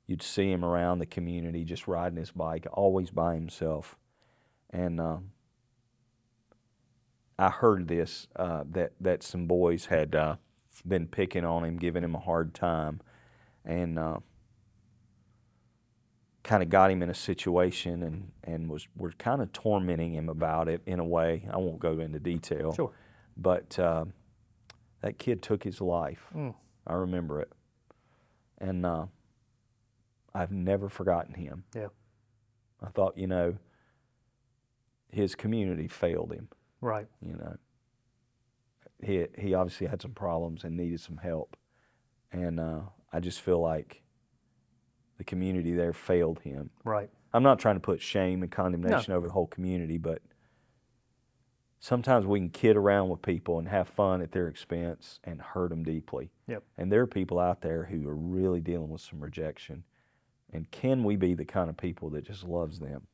you'd 0.06 0.22
see 0.22 0.52
him 0.52 0.64
around 0.64 1.00
the 1.00 1.08
community 1.08 1.64
just 1.64 1.88
riding 1.88 2.20
his 2.20 2.30
bike, 2.30 2.68
always 2.72 3.10
by 3.10 3.34
himself. 3.34 3.98
And 4.70 5.02
um, 5.02 5.32
I 7.40 7.50
heard 7.50 7.88
this 7.88 8.28
uh, 8.36 8.66
that 8.70 8.92
that 9.02 9.24
some 9.24 9.48
boys 9.48 9.88
had 9.88 10.14
uh, 10.14 10.36
been 10.88 11.08
picking 11.08 11.44
on 11.44 11.66
him, 11.66 11.78
giving 11.78 12.04
him 12.04 12.14
a 12.14 12.20
hard 12.20 12.54
time, 12.54 13.02
and 13.66 13.98
uh, 13.98 14.20
kind 16.44 16.62
of 16.62 16.70
got 16.70 16.92
him 16.92 17.02
in 17.02 17.10
a 17.10 17.16
situation 17.16 18.04
and 18.04 18.32
and 18.44 18.70
was 18.70 18.88
were 18.96 19.14
kind 19.14 19.42
of 19.42 19.52
tormenting 19.54 20.14
him 20.14 20.30
about 20.30 20.68
it 20.68 20.84
in 20.86 21.00
a 21.00 21.06
way. 21.06 21.50
I 21.52 21.58
won't 21.58 21.80
go 21.80 21.98
into 22.00 22.20
detail. 22.20 22.76
Sure. 22.76 22.92
But 23.38 23.78
uh, 23.78 24.06
that 25.02 25.20
kid 25.20 25.42
took 25.42 25.64
his 25.64 25.80
life. 25.80 26.28
Mm. 26.36 26.56
I 26.86 26.94
remember 26.94 27.42
it, 27.42 27.52
and 28.58 28.86
uh, 28.86 29.06
I've 30.34 30.52
never 30.52 30.90
forgotten 30.90 31.34
him. 31.34 31.66
Yeah. 31.76 31.88
I 32.82 32.90
thought, 32.90 33.18
you 33.18 33.28
know, 33.28 33.58
his 35.12 35.36
community 35.36 35.88
failed 35.88 36.34
him. 36.34 36.50
Right. 36.82 37.08
You 37.26 37.34
know, 37.34 37.58
he 39.04 39.26
he 39.38 39.54
obviously 39.54 39.88
had 39.88 40.02
some 40.02 40.12
problems 40.12 40.64
and 40.64 40.78
needed 40.78 41.00
some 41.00 41.18
help, 41.18 41.58
and 42.32 42.60
uh, 42.60 42.82
I 43.12 43.20
just 43.20 43.42
feel 43.42 43.60
like 43.62 44.02
the 45.18 45.24
community 45.24 45.74
there 45.74 45.94
failed 45.94 46.40
him. 46.40 46.70
Right. 46.84 47.10
I'm 47.34 47.44
not 47.44 47.60
trying 47.60 47.76
to 47.76 47.82
put 47.82 48.02
shame 48.02 48.42
and 48.44 48.52
condemnation 48.52 49.14
over 49.14 49.28
the 49.28 49.34
whole 49.34 49.48
community, 49.48 49.98
but 49.98 50.22
sometimes 51.80 52.26
we 52.26 52.40
can 52.40 52.50
kid 52.50 52.76
around 52.76 53.10
with 53.10 53.22
people 53.22 53.60
and 53.60 53.68
have 53.68 53.88
fun 53.88 54.22
at 54.22 54.32
their 54.32 54.48
expense 54.48 55.20
and 55.24 55.42
hurt 55.42 55.70
them 55.70 55.84
deeply. 55.84 56.32
Yep. 56.48 56.64
And 56.78 56.92
there 56.92 57.02
are 57.02 57.08
people 57.08 57.40
out 57.40 57.62
there 57.62 57.86
who 57.86 58.08
are 58.08 58.16
really 58.16 58.62
dealing 58.62 58.90
with 58.90 59.02
some 59.02 59.20
rejection. 59.20 59.84
And 60.54 60.70
can 60.72 61.04
we 61.04 61.16
be 61.16 61.34
the 61.34 61.46
kind 61.46 61.70
of 61.70 61.78
people 61.78 62.10
that 62.12 62.24
just 62.26 62.44
loves 62.44 62.80
them? 62.80 63.08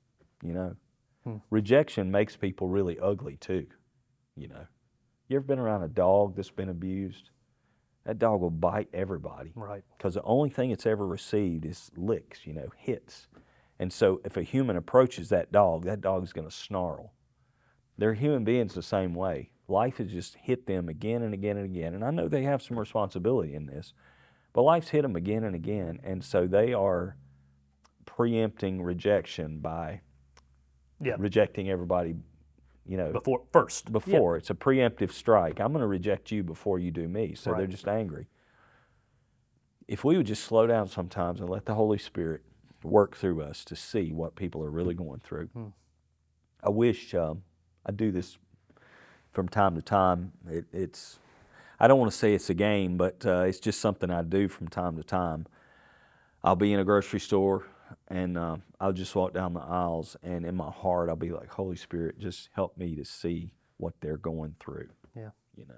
You 0.43 0.53
know, 0.53 0.75
Hmm. 1.23 1.37
rejection 1.49 2.11
makes 2.11 2.35
people 2.35 2.67
really 2.67 2.99
ugly 2.99 3.37
too. 3.37 3.67
You 4.35 4.49
know, 4.49 4.67
you 5.27 5.37
ever 5.37 5.45
been 5.45 5.59
around 5.59 5.83
a 5.83 5.87
dog 5.87 6.35
that's 6.35 6.49
been 6.51 6.69
abused? 6.69 7.29
That 8.03 8.19
dog 8.19 8.41
will 8.41 8.49
bite 8.49 8.89
everybody 8.93 9.53
Right. 9.55 9.83
because 9.97 10.15
the 10.15 10.23
only 10.23 10.49
thing 10.49 10.71
it's 10.71 10.85
ever 10.85 11.07
received 11.07 11.65
is 11.65 11.91
licks, 11.95 12.45
you 12.45 12.51
know, 12.53 12.67
hits. 12.75 13.27
And 13.79 13.91
so 13.93 14.19
if 14.25 14.35
a 14.35 14.43
human 14.43 14.75
approaches 14.75 15.29
that 15.29 15.51
dog, 15.51 15.85
that 15.85 16.01
dog's 16.01 16.33
going 16.33 16.47
to 16.47 16.53
snarl. 16.53 17.13
They're 17.97 18.13
human 18.13 18.43
beings 18.43 18.73
the 18.73 18.81
same 18.81 19.13
way. 19.13 19.51
Life 19.67 19.97
has 19.97 20.11
just 20.11 20.35
hit 20.35 20.65
them 20.67 20.89
again 20.89 21.21
and 21.21 21.33
again 21.33 21.57
and 21.57 21.65
again. 21.65 21.93
And 21.93 22.03
I 22.03 22.11
know 22.11 22.27
they 22.27 22.43
have 22.43 22.61
some 22.61 22.77
responsibility 22.77 23.53
in 23.53 23.65
this, 23.65 23.93
but 24.51 24.63
life's 24.63 24.89
hit 24.89 25.03
them 25.03 25.15
again 25.15 25.43
and 25.43 25.55
again. 25.55 25.99
And 26.03 26.23
so 26.23 26.47
they 26.47 26.73
are 26.73 27.15
preempting 28.05 28.81
rejection 28.81 29.59
by 29.59 30.01
Yeah. 30.99 31.15
rejecting 31.17 31.69
everybody, 31.69 32.15
you 32.85 32.97
know, 32.97 33.11
Before 33.11 33.43
first. 33.51 33.91
Before. 33.91 34.37
It's 34.37 34.49
a 34.49 34.55
preemptive 34.55 35.11
strike. 35.11 35.59
I'm 35.59 35.71
going 35.71 35.81
to 35.81 35.87
reject 35.87 36.31
you 36.31 36.43
before 36.43 36.79
you 36.79 36.91
do 36.91 37.07
me. 37.07 37.35
So 37.35 37.53
they're 37.53 37.67
just 37.67 37.87
angry. 37.87 38.27
If 39.87 40.03
we 40.03 40.17
would 40.17 40.27
just 40.27 40.43
slow 40.43 40.65
down 40.67 40.87
sometimes 40.87 41.39
and 41.39 41.49
let 41.49 41.65
the 41.65 41.75
Holy 41.75 41.97
Spirit 41.97 42.41
work 42.83 43.15
through 43.15 43.41
us 43.41 43.63
to 43.65 43.75
see 43.75 44.11
what 44.11 44.35
people 44.35 44.63
are 44.63 44.69
really 44.69 44.93
going 44.93 45.19
through. 45.21 45.47
Hmm. 45.47 45.67
I 46.61 46.69
wish 46.69 47.13
um, 47.13 47.43
I 47.85 47.91
do 47.91 48.11
this 48.11 48.37
from 49.31 49.49
time 49.49 49.75
to 49.75 49.81
time. 49.81 50.33
It, 50.49 50.65
it's 50.71 51.19
I 51.79 51.87
don't 51.87 51.99
want 51.99 52.11
to 52.11 52.17
say 52.17 52.33
it's 52.33 52.49
a 52.49 52.53
game, 52.53 52.97
but 52.97 53.25
uh, 53.25 53.41
it's 53.41 53.59
just 53.59 53.81
something 53.81 54.09
I 54.09 54.21
do 54.21 54.47
from 54.47 54.67
time 54.67 54.95
to 54.97 55.03
time. 55.03 55.47
I'll 56.43 56.55
be 56.55 56.73
in 56.73 56.79
a 56.79 56.83
grocery 56.83 57.19
store 57.19 57.65
and 58.07 58.37
uh, 58.37 58.57
I'll 58.79 58.93
just 58.93 59.15
walk 59.15 59.33
down 59.33 59.53
the 59.53 59.61
aisles, 59.61 60.15
and 60.23 60.45
in 60.45 60.55
my 60.55 60.71
heart, 60.71 61.09
I'll 61.09 61.15
be 61.15 61.31
like, 61.31 61.49
Holy 61.49 61.75
Spirit, 61.75 62.19
just 62.19 62.49
help 62.53 62.77
me 62.77 62.95
to 62.95 63.05
see 63.05 63.51
what 63.77 63.93
they're 64.01 64.17
going 64.17 64.55
through. 64.59 64.89
Yeah. 65.15 65.29
You 65.55 65.65
know, 65.67 65.75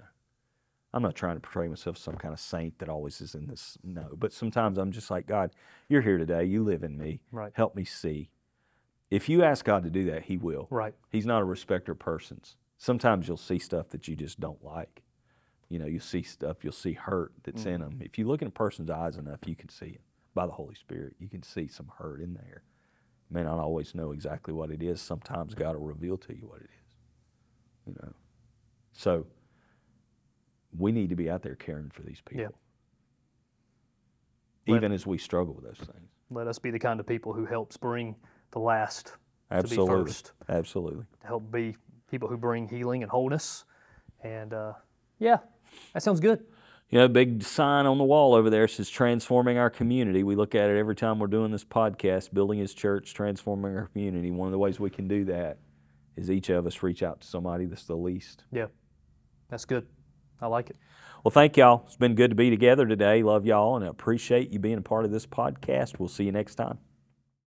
I'm 0.92 1.02
not 1.02 1.14
trying 1.14 1.36
to 1.36 1.40
portray 1.40 1.68
myself 1.68 1.96
as 1.96 2.02
some 2.02 2.16
kind 2.16 2.32
of 2.32 2.40
saint 2.40 2.78
that 2.78 2.88
always 2.88 3.20
is 3.20 3.34
in 3.34 3.46
this. 3.46 3.76
No, 3.84 4.08
but 4.16 4.32
sometimes 4.32 4.78
I'm 4.78 4.92
just 4.92 5.10
like, 5.10 5.26
God, 5.26 5.50
you're 5.88 6.02
here 6.02 6.18
today. 6.18 6.44
You 6.44 6.64
live 6.64 6.82
in 6.82 6.96
me. 6.96 7.20
Right. 7.30 7.52
Help 7.54 7.74
me 7.74 7.84
see. 7.84 8.30
If 9.10 9.28
you 9.28 9.44
ask 9.44 9.64
God 9.64 9.84
to 9.84 9.90
do 9.90 10.04
that, 10.10 10.24
He 10.24 10.36
will. 10.36 10.66
Right. 10.70 10.94
He's 11.10 11.26
not 11.26 11.42
a 11.42 11.44
respecter 11.44 11.92
of 11.92 11.98
persons. 11.98 12.56
Sometimes 12.78 13.28
you'll 13.28 13.36
see 13.36 13.58
stuff 13.58 13.88
that 13.90 14.08
you 14.08 14.16
just 14.16 14.40
don't 14.40 14.62
like. 14.64 15.02
You 15.68 15.78
know, 15.78 15.86
you'll 15.86 16.00
see 16.00 16.22
stuff, 16.22 16.58
you'll 16.62 16.72
see 16.72 16.92
hurt 16.92 17.32
that's 17.42 17.64
in 17.64 17.80
mm-hmm. 17.80 17.98
them. 17.98 18.02
If 18.02 18.18
you 18.18 18.26
look 18.26 18.42
in 18.42 18.48
a 18.48 18.52
person's 18.52 18.90
eyes 18.90 19.16
enough, 19.16 19.40
you 19.46 19.56
can 19.56 19.68
see 19.68 19.86
it 19.86 20.00
by 20.34 20.46
the 20.46 20.52
Holy 20.52 20.74
Spirit. 20.74 21.14
You 21.18 21.28
can 21.28 21.42
see 21.42 21.66
some 21.66 21.90
hurt 21.98 22.20
in 22.20 22.34
there. 22.34 22.62
You 23.28 23.34
may 23.34 23.42
not 23.42 23.58
always 23.58 23.94
know 23.94 24.12
exactly 24.12 24.54
what 24.54 24.70
it 24.70 24.82
is. 24.82 25.00
Sometimes 25.00 25.54
God 25.54 25.74
will 25.74 25.86
reveal 25.86 26.16
to 26.18 26.36
you 26.36 26.46
what 26.46 26.60
it 26.60 26.70
is. 26.70 26.96
You 27.86 27.94
know, 28.02 28.12
so 28.92 29.26
we 30.76 30.92
need 30.92 31.08
to 31.10 31.16
be 31.16 31.30
out 31.30 31.42
there 31.42 31.54
caring 31.54 31.90
for 31.90 32.02
these 32.02 32.20
people, 32.20 32.54
Let- 34.66 34.76
even 34.76 34.92
as 34.92 35.06
we 35.06 35.18
struggle 35.18 35.54
with 35.54 35.64
those 35.64 35.78
things. 35.78 36.10
Let 36.30 36.48
us 36.48 36.58
be 36.58 36.70
the 36.70 36.78
kind 36.78 36.98
of 36.98 37.06
people 37.06 37.32
who 37.32 37.44
helps 37.44 37.76
bring 37.76 38.16
the 38.50 38.58
last 38.58 39.12
Absolutely, 39.50 39.94
to 39.94 40.04
be 40.04 40.10
first. 40.10 40.32
absolutely. 40.48 41.04
To 41.20 41.26
help 41.26 41.50
be 41.50 41.76
people 42.10 42.28
who 42.28 42.36
bring 42.36 42.68
healing 42.68 43.02
and 43.02 43.10
wholeness. 43.10 43.64
And 44.22 44.52
uh, 44.52 44.74
yeah, 45.18 45.38
that 45.92 46.02
sounds 46.02 46.20
good. 46.20 46.44
You 46.88 47.00
know, 47.00 47.08
big 47.08 47.42
sign 47.42 47.84
on 47.86 47.98
the 47.98 48.04
wall 48.04 48.34
over 48.34 48.48
there 48.48 48.68
says 48.68 48.88
transforming 48.88 49.58
our 49.58 49.70
community. 49.70 50.22
We 50.22 50.36
look 50.36 50.54
at 50.54 50.70
it 50.70 50.78
every 50.78 50.94
time 50.94 51.18
we're 51.18 51.26
doing 51.26 51.50
this 51.50 51.64
podcast, 51.64 52.32
building 52.32 52.60
his 52.60 52.74
church, 52.74 53.12
transforming 53.12 53.76
our 53.76 53.86
community. 53.88 54.30
One 54.30 54.46
of 54.46 54.52
the 54.52 54.58
ways 54.58 54.78
we 54.78 54.90
can 54.90 55.08
do 55.08 55.24
that 55.24 55.58
is 56.16 56.30
each 56.30 56.48
of 56.48 56.64
us 56.64 56.82
reach 56.84 57.02
out 57.02 57.22
to 57.22 57.26
somebody 57.26 57.66
that's 57.66 57.84
the 57.84 57.96
least. 57.96 58.44
Yeah, 58.52 58.66
that's 59.50 59.64
good. 59.64 59.86
I 60.40 60.46
like 60.46 60.70
it. 60.70 60.76
Well, 61.24 61.32
thank 61.32 61.56
y'all. 61.56 61.82
It's 61.86 61.96
been 61.96 62.14
good 62.14 62.30
to 62.30 62.36
be 62.36 62.50
together 62.50 62.86
today. 62.86 63.22
Love 63.24 63.46
y'all 63.46 63.74
and 63.74 63.84
I 63.84 63.88
appreciate 63.88 64.50
you 64.50 64.60
being 64.60 64.78
a 64.78 64.82
part 64.82 65.04
of 65.04 65.10
this 65.10 65.26
podcast. 65.26 65.98
We'll 65.98 66.08
see 66.08 66.24
you 66.24 66.32
next 66.32 66.54
time. 66.54 66.78